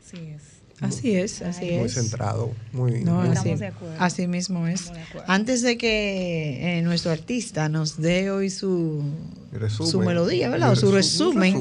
[0.00, 0.56] Así es.
[0.80, 1.80] Así es, así es.
[1.80, 3.02] Muy centrado, muy...
[3.02, 3.54] No, así,
[3.98, 4.92] así, mismo es.
[5.26, 9.02] Antes de que eh, nuestro artista nos dé hoy su,
[9.70, 10.72] su melodía, ¿verdad?
[10.72, 11.56] O su resumen,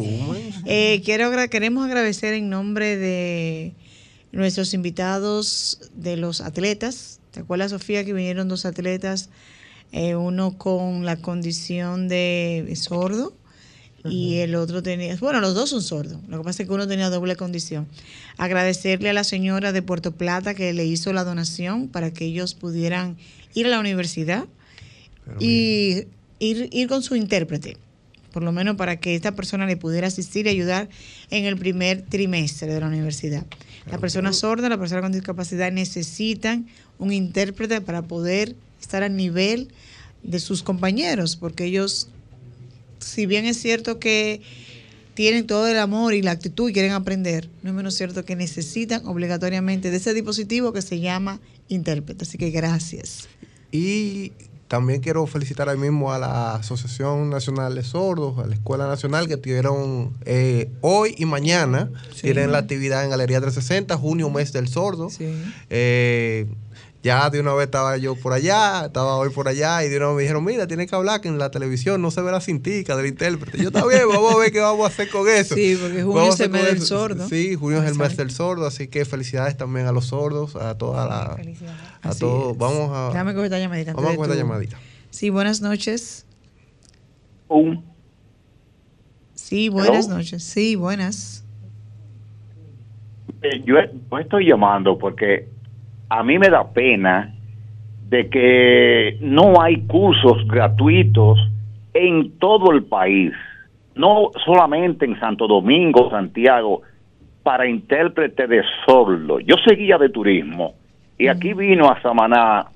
[0.65, 3.73] eh, quiero, queremos agradecer en nombre de
[4.33, 7.21] nuestros invitados de los atletas.
[7.31, 9.29] ¿Te acuerdas, Sofía, que vinieron dos atletas?
[9.93, 13.33] Eh, uno con la condición de sordo
[14.09, 16.87] y el otro tenía, bueno, los dos son sordos, lo que pasa es que uno
[16.87, 17.87] tenía doble condición.
[18.37, 22.53] Agradecerle a la señora de Puerto Plata que le hizo la donación para que ellos
[22.53, 23.17] pudieran
[23.53, 24.45] ir a la universidad
[25.39, 26.03] y
[26.39, 27.77] ir, ir con su intérprete,
[28.31, 30.89] por lo menos para que esta persona le pudiera asistir y ayudar
[31.31, 33.45] en el primer trimestre de la universidad.
[33.89, 39.69] La persona sorda, la persona con discapacidad necesitan un intérprete para poder estar al nivel
[40.23, 42.09] de sus compañeros, porque ellos
[43.05, 44.41] si bien es cierto que
[45.13, 48.35] tienen todo el amor y la actitud y quieren aprender, no es menos cierto que
[48.35, 51.39] necesitan obligatoriamente de ese dispositivo que se llama
[51.69, 52.25] intérprete.
[52.25, 53.29] Así que gracias.
[53.71, 54.33] Y
[54.67, 59.27] también quiero felicitar ahí mismo a la Asociación Nacional de Sordos, a la Escuela Nacional
[59.27, 64.67] que tuvieron eh, hoy y mañana, tienen la actividad en Galería 360, junio, mes del
[64.67, 65.09] sordo.
[65.09, 65.31] Sí.
[65.69, 66.47] Eh,
[67.05, 70.07] ya de una vez estaba yo por allá, estaba hoy por allá, y de una
[70.07, 72.41] vez me dijeron, mira, tienes que hablar que en la televisión no se ve la
[72.41, 73.59] cintica del intérprete.
[73.59, 75.53] Yo, está bien, vamos a ver qué vamos a hacer con eso.
[75.53, 77.29] Sí, porque junio es el mes del sordo.
[77.29, 80.79] Sí, junio es el mes del sordo, así que felicidades también a los sordos, a
[80.79, 81.37] toda la...
[82.01, 82.57] A todos.
[82.57, 83.09] Vamos a...
[83.09, 83.93] Déjame coger esta llamadita.
[83.93, 84.79] Vamos a coger esta llamadita.
[85.11, 86.25] Sí, buenas noches.
[87.49, 87.85] Un.
[89.35, 90.43] Sí, buenas noches.
[90.43, 91.45] Sí, buenas.
[93.43, 93.75] Eh, yo
[94.17, 95.53] estoy llamando porque
[96.17, 97.33] a mí me da pena
[98.09, 101.37] de que no hay cursos gratuitos
[101.93, 103.33] en todo el país,
[103.95, 106.83] no solamente en Santo Domingo, Santiago,
[107.43, 109.39] para intérprete de sordo.
[109.39, 110.73] Yo seguía de turismo
[111.17, 112.67] y aquí vino a Samaná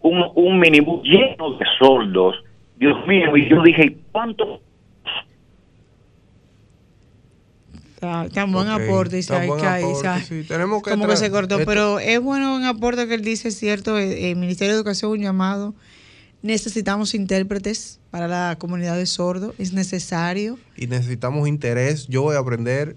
[0.00, 2.36] un, un minibús lleno de sordos.
[2.76, 4.60] Dios mío, y yo dije, ¿cuántos
[8.02, 9.46] Está, buen aporte, Isaac,
[10.48, 13.56] tenemos que como que se cortó, pero es bueno un aporte que él dice, es
[13.56, 15.72] cierto, eh, el, Ministerio de Educación un llamado,
[16.42, 20.58] necesitamos intérpretes para la comunidad de sordos, es necesario.
[20.76, 22.96] Y necesitamos interés, yo voy a aprender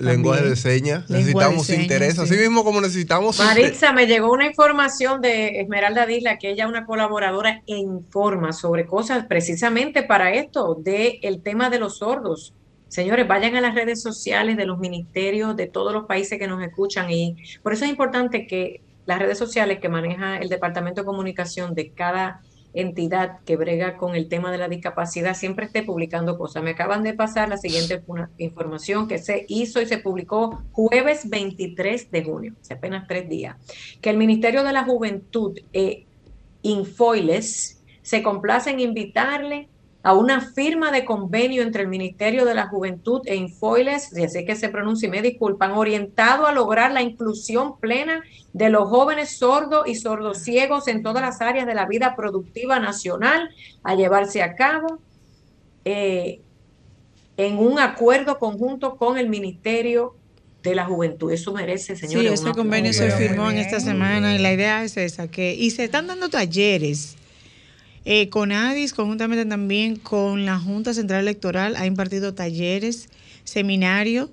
[0.00, 3.38] lenguaje de señas, necesitamos interés, así mismo como necesitamos...
[3.38, 8.52] Maritza, me llegó una información de Esmeralda Disla, que ella es una colaboradora en forma
[8.52, 12.52] sobre cosas precisamente para esto, del el tema de los sordos
[12.90, 16.60] Señores, vayan a las redes sociales de los ministerios de todos los países que nos
[16.60, 21.04] escuchan y por eso es importante que las redes sociales que maneja el Departamento de
[21.06, 22.42] Comunicación de cada
[22.74, 26.64] entidad que brega con el tema de la discapacidad siempre esté publicando cosas.
[26.64, 28.02] Me acaban de pasar la siguiente
[28.38, 33.56] información que se hizo y se publicó jueves 23 de junio, hace apenas tres días,
[34.00, 36.06] que el Ministerio de la Juventud, eh,
[36.62, 39.68] Infoiles, se complace en invitarle
[40.02, 44.46] a una firma de convenio entre el Ministerio de la Juventud e Infoiles, si así
[44.46, 48.22] que se pronuncia y me disculpan, orientado a lograr la inclusión plena
[48.54, 53.50] de los jóvenes sordos y sordociegos en todas las áreas de la vida productiva nacional,
[53.82, 55.00] a llevarse a cabo
[55.84, 56.40] eh,
[57.36, 60.14] en un acuerdo conjunto con el Ministerio
[60.62, 61.30] de la Juventud.
[61.30, 62.40] Eso merece, señores.
[62.40, 65.70] Sí, ese convenio se firmó en esta semana y la idea es esa, que y
[65.70, 67.16] se están dando talleres
[68.12, 73.08] eh, CONADIS, conjuntamente también con la Junta Central Electoral, ha impartido talleres,
[73.44, 74.30] seminarios,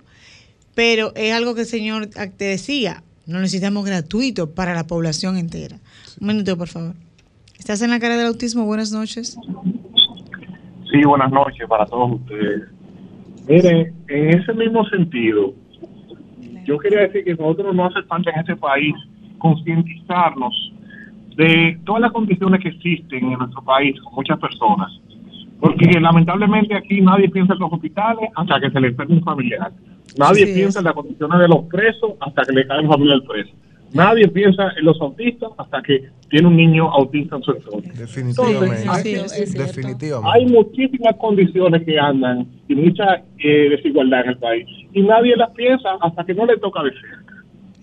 [0.73, 5.78] pero es algo que el señor te decía, no necesitamos gratuito para la población entera.
[6.19, 6.95] Un minuto, por favor.
[7.59, 8.65] ¿Estás en la cara del autismo?
[8.65, 9.38] Buenas noches.
[10.91, 12.63] Sí, buenas noches para todos ustedes.
[13.47, 15.53] Mire, en ese mismo sentido,
[16.65, 18.95] yo quería decir que nosotros no hace falta en este país
[19.38, 20.73] concientizarnos
[21.38, 24.91] de todas las condiciones que existen en nuestro país con muchas personas.
[25.59, 29.71] Porque lamentablemente aquí nadie piensa en los hospitales hasta que se le enferma un familiar.
[30.17, 33.51] Nadie piensa en las condiciones de los presos hasta que le cae un familiar preso.
[33.93, 37.93] Nadie piensa en los autistas hasta que tiene un niño autista en su entorno.
[37.93, 38.89] Definitivamente.
[40.23, 44.67] hay, muchísimas condiciones que andan y mucha eh, desigualdad en el país.
[44.91, 47.26] Y nadie las piensa hasta que no le toca de cerca.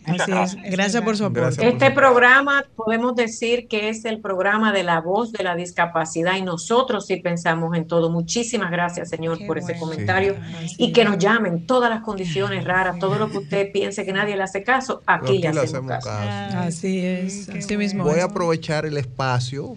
[0.07, 0.57] Así es.
[0.71, 1.67] Gracias por su aporte.
[1.67, 6.43] Este programa podemos decir que es el programa de la voz de la discapacidad y
[6.43, 8.11] nosotros sí pensamos en todo.
[8.11, 10.37] Muchísimas gracias, señor, por ese comentario
[10.79, 14.37] y que nos llamen todas las condiciones raras, todo lo que usted piense que nadie
[14.37, 16.11] le hace caso, aquí, le hacemos, caso.
[16.11, 17.49] Así es.
[17.49, 18.05] Así mismo.
[18.05, 19.77] Voy a aprovechar el espacio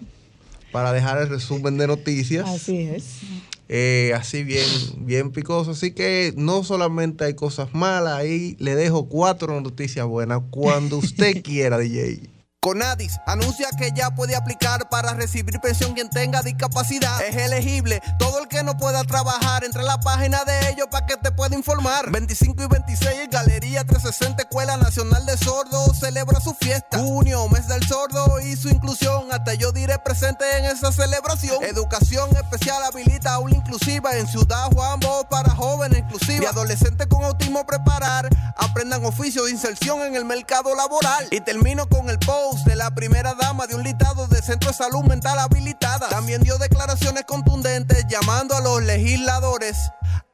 [0.72, 2.48] para dejar el resumen de noticias.
[2.48, 3.20] Así es.
[3.68, 4.66] Eh, así bien,
[4.98, 5.72] bien picoso.
[5.72, 11.42] Así que no solamente hay cosas malas, ahí le dejo cuatro noticias buenas cuando usted
[11.44, 12.37] quiera, DJ.
[12.60, 17.22] Conadis anuncia que ya puede aplicar para recibir pensión quien tenga discapacidad.
[17.22, 19.62] Es elegible todo el que no pueda trabajar.
[19.62, 22.10] Entra a la página de ellos para que te pueda informar.
[22.10, 26.98] 25 y 26, Galería 360, Escuela Nacional de Sordos celebra su fiesta.
[26.98, 29.30] Junio, mes del sordo y su inclusión.
[29.30, 31.62] Hasta yo diré presente en esa celebración.
[31.62, 37.22] Educación especial habilita aula inclusiva en Ciudad Juan Bosch para jóvenes inclusivos y adolescentes con
[37.22, 38.28] autismo preparar.
[38.56, 41.28] Aprendan oficio de inserción en el mercado laboral.
[41.30, 44.76] Y termino con el post de la primera dama de un listado de centro de
[44.76, 46.08] salud mental habilitada.
[46.08, 49.76] También dio declaraciones contundentes llamando a los legisladores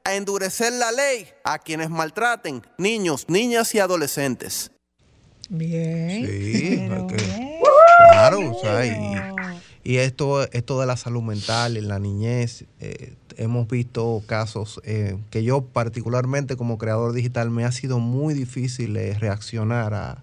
[0.05, 4.71] a endurecer la ley a quienes maltraten niños, niñas y adolescentes.
[5.49, 6.27] Bien.
[6.27, 6.89] Sí,
[8.13, 8.87] claro, o sea,
[9.83, 15.19] y, esto, esto de la salud mental en la niñez, eh, hemos visto casos eh,
[15.31, 20.23] que yo particularmente como creador digital me ha sido muy difícil eh, reaccionar a,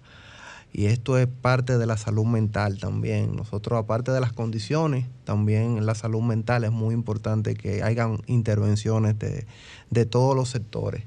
[0.72, 3.36] y esto es parte de la salud mental también.
[3.36, 8.22] Nosotros, aparte de las condiciones, también en la salud mental es muy importante que hayan
[8.26, 11.04] intervenciones de, todos los sectores,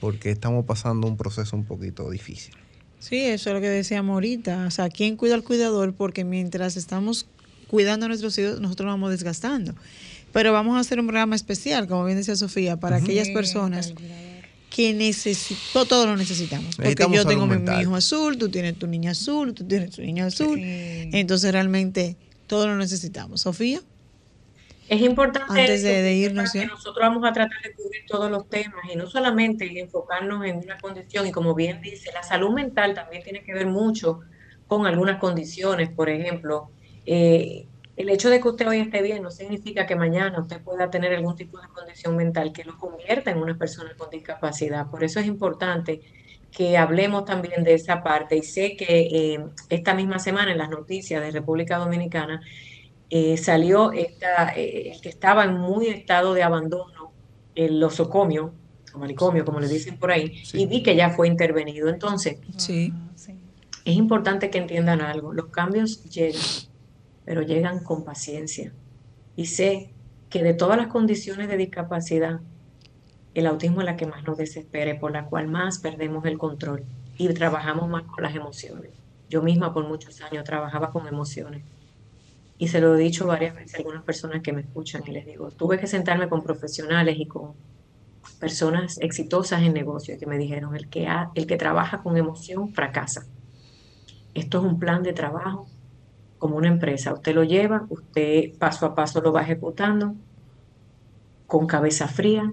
[0.00, 2.54] porque estamos pasando un proceso un poquito difícil.
[3.00, 4.66] Sí, eso es lo que decíamos ahorita.
[4.66, 5.92] O sea, ¿quién cuida al cuidador?
[5.92, 7.26] Porque mientras estamos
[7.66, 9.74] cuidando a nuestros hijos, nosotros nos vamos desgastando.
[10.32, 13.92] Pero vamos a hacer un programa especial, como bien decía Sofía, para aquellas personas
[14.70, 16.76] que necesito, todo lo necesitamos.
[16.76, 20.26] Porque yo tengo mi, hijo azul, tú tienes tu niña azul, tú tienes tu niña
[20.26, 20.58] azul.
[20.62, 22.16] Entonces realmente
[22.46, 23.42] todo lo necesitamos.
[23.42, 23.80] Sofía.
[24.88, 28.80] Es importante Antes de, irnos, que nosotros vamos a tratar de cubrir todos los temas
[28.92, 33.22] y no solamente enfocarnos en una condición y como bien dice, la salud mental también
[33.22, 34.20] tiene que ver mucho
[34.66, 36.70] con algunas condiciones, por ejemplo,
[37.06, 37.66] eh,
[38.00, 41.12] el hecho de que usted hoy esté bien no significa que mañana usted pueda tener
[41.12, 44.90] algún tipo de condición mental que lo convierta en una persona con discapacidad.
[44.90, 46.00] Por eso es importante
[46.50, 48.36] que hablemos también de esa parte.
[48.36, 52.40] Y sé que eh, esta misma semana en las noticias de República Dominicana
[53.10, 57.12] eh, salió esta, eh, el que estaba en muy estado de abandono,
[57.54, 58.54] el osocomio,
[58.94, 61.90] o manicomio, como le dicen por ahí, y vi que ya fue intervenido.
[61.90, 62.94] Entonces, sí.
[63.84, 65.34] es importante que entiendan algo.
[65.34, 66.40] Los cambios llegan
[67.24, 68.72] pero llegan con paciencia.
[69.36, 69.90] Y sé
[70.28, 72.40] que de todas las condiciones de discapacidad,
[73.34, 76.84] el autismo es la que más nos desespera por la cual más perdemos el control
[77.16, 78.90] y trabajamos más con las emociones.
[79.28, 81.62] Yo misma por muchos años trabajaba con emociones
[82.58, 85.24] y se lo he dicho varias veces a algunas personas que me escuchan y les
[85.24, 87.54] digo, tuve que sentarme con profesionales y con
[88.38, 93.26] personas exitosas en negocio que me dijeron, el que, el que trabaja con emoción fracasa.
[94.34, 95.68] Esto es un plan de trabajo
[96.40, 97.12] como una empresa.
[97.12, 100.16] Usted lo lleva, usted paso a paso lo va ejecutando
[101.46, 102.50] con cabeza fría,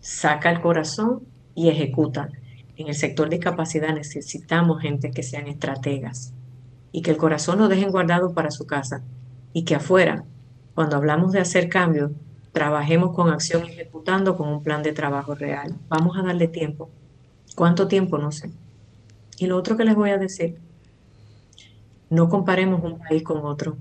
[0.00, 1.22] saca el corazón
[1.54, 2.30] y ejecuta.
[2.76, 6.32] En el sector de discapacidad necesitamos gente que sean estrategas
[6.90, 9.02] y que el corazón lo dejen guardado para su casa
[9.52, 10.24] y que afuera,
[10.74, 12.12] cuando hablamos de hacer cambios,
[12.52, 15.74] trabajemos con acción ejecutando con un plan de trabajo real.
[15.88, 16.90] Vamos a darle tiempo.
[17.56, 18.18] ¿Cuánto tiempo?
[18.18, 18.50] No sé.
[19.38, 20.58] Y lo otro que les voy a decir,
[22.12, 23.76] no comparemos un país con otro,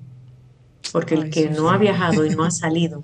[0.94, 3.04] porque el que no ha viajado y no ha salido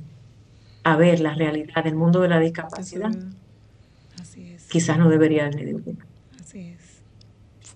[0.83, 3.11] a ver la realidad del mundo de la discapacidad,
[4.69, 5.75] quizás no debería haber
[6.41, 6.79] Así es.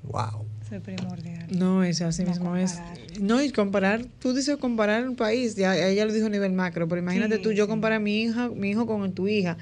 [0.04, 0.45] Wow.
[0.72, 1.47] Es primordial.
[1.52, 2.80] No, es así mismo es.
[3.20, 6.88] No, y comparar, tú dices comparar un país, ya ella lo dijo a nivel macro,
[6.88, 9.58] pero imagínate tú, yo comparar a mi hija, mi hijo con tu hija.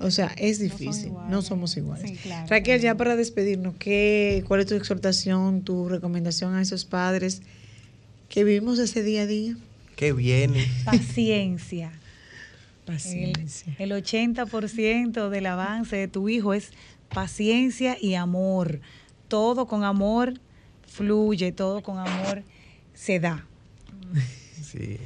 [0.00, 2.18] O sea, es difícil, no, somos iguales.
[2.48, 7.42] Raquel, ya para despedirnos, ¿qué, ¿cuál es tu exhortación, tu recomendación a esos padres
[8.30, 9.56] que vivimos ese día a día?
[9.96, 10.66] ¿Qué viene?
[10.86, 11.92] Paciencia.
[12.86, 13.74] Paciencia.
[13.78, 16.70] El, el 80% del avance de tu hijo es
[17.12, 18.80] paciencia y amor.
[19.28, 20.40] Todo con amor
[20.86, 22.42] fluye, todo con amor
[22.94, 23.46] se da.
[24.62, 24.98] Sí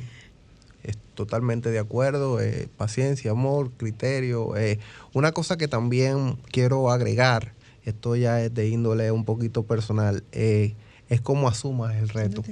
[1.15, 2.41] totalmente de acuerdo.
[2.41, 4.57] Eh, paciencia, amor, criterio.
[4.57, 4.79] Eh,
[5.13, 7.55] una cosa que también quiero agregar,
[7.85, 10.75] esto ya es de índole un poquito personal, eh,
[11.09, 12.43] es cómo asumas el reto.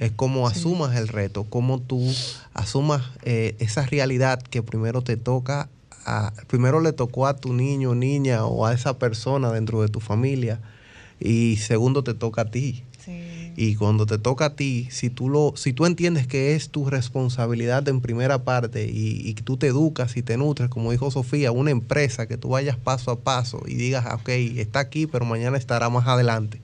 [0.00, 2.02] Es cómo asumas el reto, cómo tú
[2.52, 5.68] asumas esa realidad que primero te toca,
[6.04, 10.00] a, primero le tocó a tu niño, niña o a esa persona dentro de tu
[10.00, 10.60] familia
[11.20, 12.82] y segundo te toca a ti.
[13.56, 16.84] Y cuando te toca a ti, si tú, lo, si tú entiendes que es tu
[16.90, 21.52] responsabilidad en primera parte y, y tú te educas y te nutres, como dijo Sofía,
[21.52, 25.24] una empresa que tú vayas paso a paso y digas, ah, ok, está aquí, pero
[25.24, 26.60] mañana estará más adelante.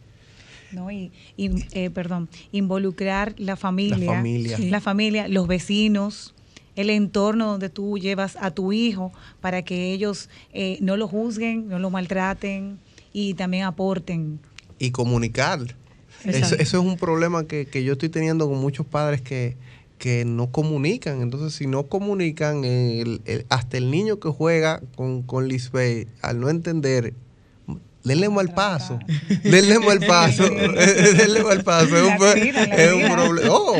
[0.72, 6.34] No, y, eh, perdón, involucrar la familia, la familia, la familia, los vecinos,
[6.76, 11.68] el entorno donde tú llevas a tu hijo para que ellos eh, no lo juzguen,
[11.68, 12.78] no lo maltraten
[13.12, 14.40] y también aporten.
[14.78, 15.60] Y comunicar.
[16.24, 19.56] Eso, es un problema que, que, yo estoy teniendo con muchos padres que,
[19.98, 21.22] que no comunican.
[21.22, 26.48] Entonces, si no comunican, el, hasta el niño que juega con, con Lisbeth, al no
[26.48, 27.14] entender
[28.04, 28.98] denle mal paso,
[29.44, 33.50] denle mal paso, denle mal paso, es un, problema.
[33.50, 33.74] Oh,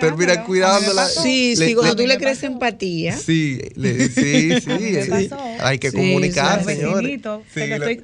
[0.00, 1.06] terminan cuidándola.
[1.08, 3.16] Sí, sí, cuando tú le crees empatía.
[3.16, 7.04] Sí, sí, sí, hay que comunicar, señor.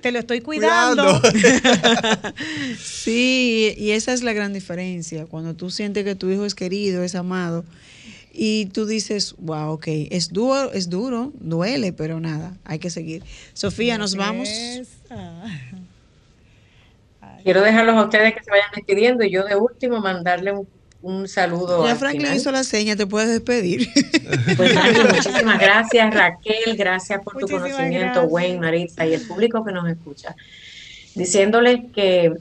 [0.01, 1.21] te, lo estoy, cuidando.
[2.83, 7.03] sí, y esa es la gran diferencia, cuando tú sientes que tu hijo es querido,
[7.03, 7.65] es amado
[8.41, 13.25] y tú dices, wow, ok, es duro, es duro, duele, pero nada, hay que seguir.
[13.53, 14.49] Sofía, nos vamos.
[17.43, 20.53] Quiero dejarlos a ustedes que se vayan despidiendo y yo de último mandarle
[21.03, 21.85] un, saludo.
[21.85, 23.89] Ya Franklin hizo la seña, te puedes despedir.
[24.57, 29.89] Pues muchísimas gracias Raquel, gracias por tu conocimiento, Wayne, Maritza y el público que nos
[29.89, 30.37] escucha.
[31.17, 32.35] Diciéndoles que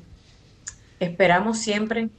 [1.00, 2.10] esperamos siempre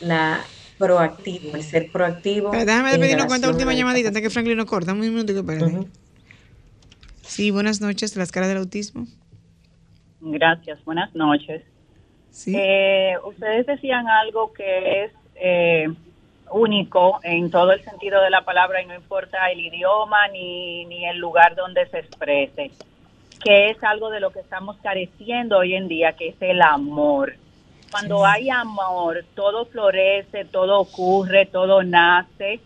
[0.00, 0.40] la
[0.82, 2.50] proactivo, el ser proactivo.
[2.50, 4.92] déjame pedirnos cuenta última llamadita antes que Franklin nos corta.
[4.92, 5.86] Un minuto que
[7.22, 9.06] Sí, buenas noches, las caras del autismo.
[10.20, 11.62] Gracias, buenas noches.
[12.46, 15.88] Eh, ustedes decían algo que es eh,
[16.50, 21.06] único en todo el sentido de la palabra y no importa el idioma ni, ni
[21.06, 22.70] el lugar donde se exprese,
[23.44, 27.34] que es algo de lo que estamos careciendo hoy en día, que es el amor.
[27.92, 32.58] Cuando hay amor, todo florece, todo ocurre, todo nace.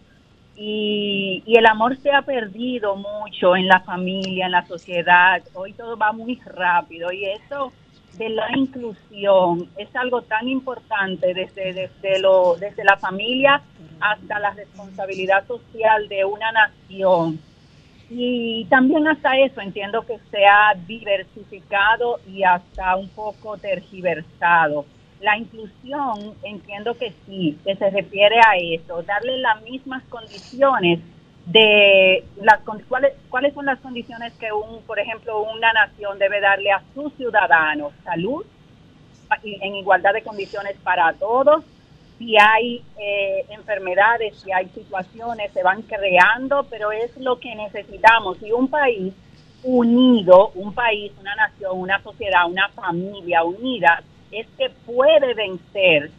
[0.55, 5.43] Y, el amor se ha perdido mucho en la familia, en la sociedad.
[5.55, 7.72] Hoy todo va muy rápido y eso
[8.16, 13.61] de la inclusión es algo tan importante desde, desde, lo, desde la familia
[14.01, 17.41] hasta la responsabilidad social de una nación.
[18.09, 24.87] Y también hasta eso entiendo que se ha diversificado y hasta un poco tergiversado.
[25.21, 31.01] La inclusión, entiendo que sí, que se refiere a eso, darle las mismas condiciones
[31.47, 36.73] de las cuáles cuáles son las condiciones que un, por ejemplo, una nación debe darle
[36.73, 38.45] a sus ciudadanos, salud
[39.43, 41.64] en igualdad de condiciones para todos.
[42.19, 48.43] Si hay eh, enfermedades, si hay situaciones, se van creando, pero es lo que necesitamos.
[48.43, 49.12] Y un país
[49.62, 56.11] unido, un país, una nación, una sociedad, una familia unida, es que puede vencer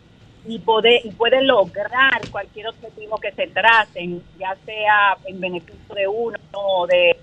[0.48, 6.08] y puede, y puede lograr cualquier objetivo que se traten, ya sea en beneficio de
[6.08, 7.18] uno o de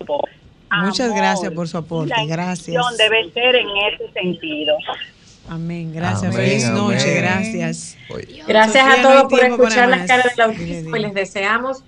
[0.00, 0.20] otro.
[0.70, 2.14] Muchas gracias por su aporte.
[2.16, 2.96] La gracias.
[2.96, 4.76] debe ser en ese sentido.
[5.48, 5.92] Amén.
[5.92, 6.34] Gracias.
[6.34, 7.14] Feliz noche.
[7.14, 7.96] Gracias.
[8.46, 11.82] Gracias a todos por escuchar las caras del autismo y les deseamos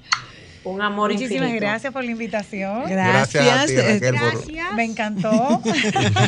[0.65, 2.85] un amor Muchísimas gracias por la invitación.
[2.89, 3.71] Gracias.
[4.01, 4.75] gracias.
[4.75, 5.63] Me encantó.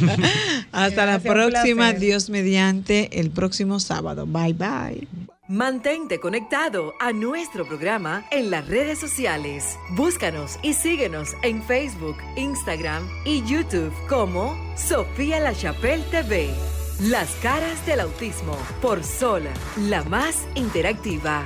[0.73, 4.27] Hasta la próxima, Dios mediante, el próximo sábado.
[4.27, 5.09] Bye bye.
[5.49, 9.79] Mantente conectado a nuestro programa en las redes sociales.
[9.91, 16.51] Búscanos y síguenos en Facebook, Instagram y YouTube como Sofía La Chapelle TV.
[16.99, 19.45] Las caras del autismo por Sol,
[19.77, 21.45] la más interactiva.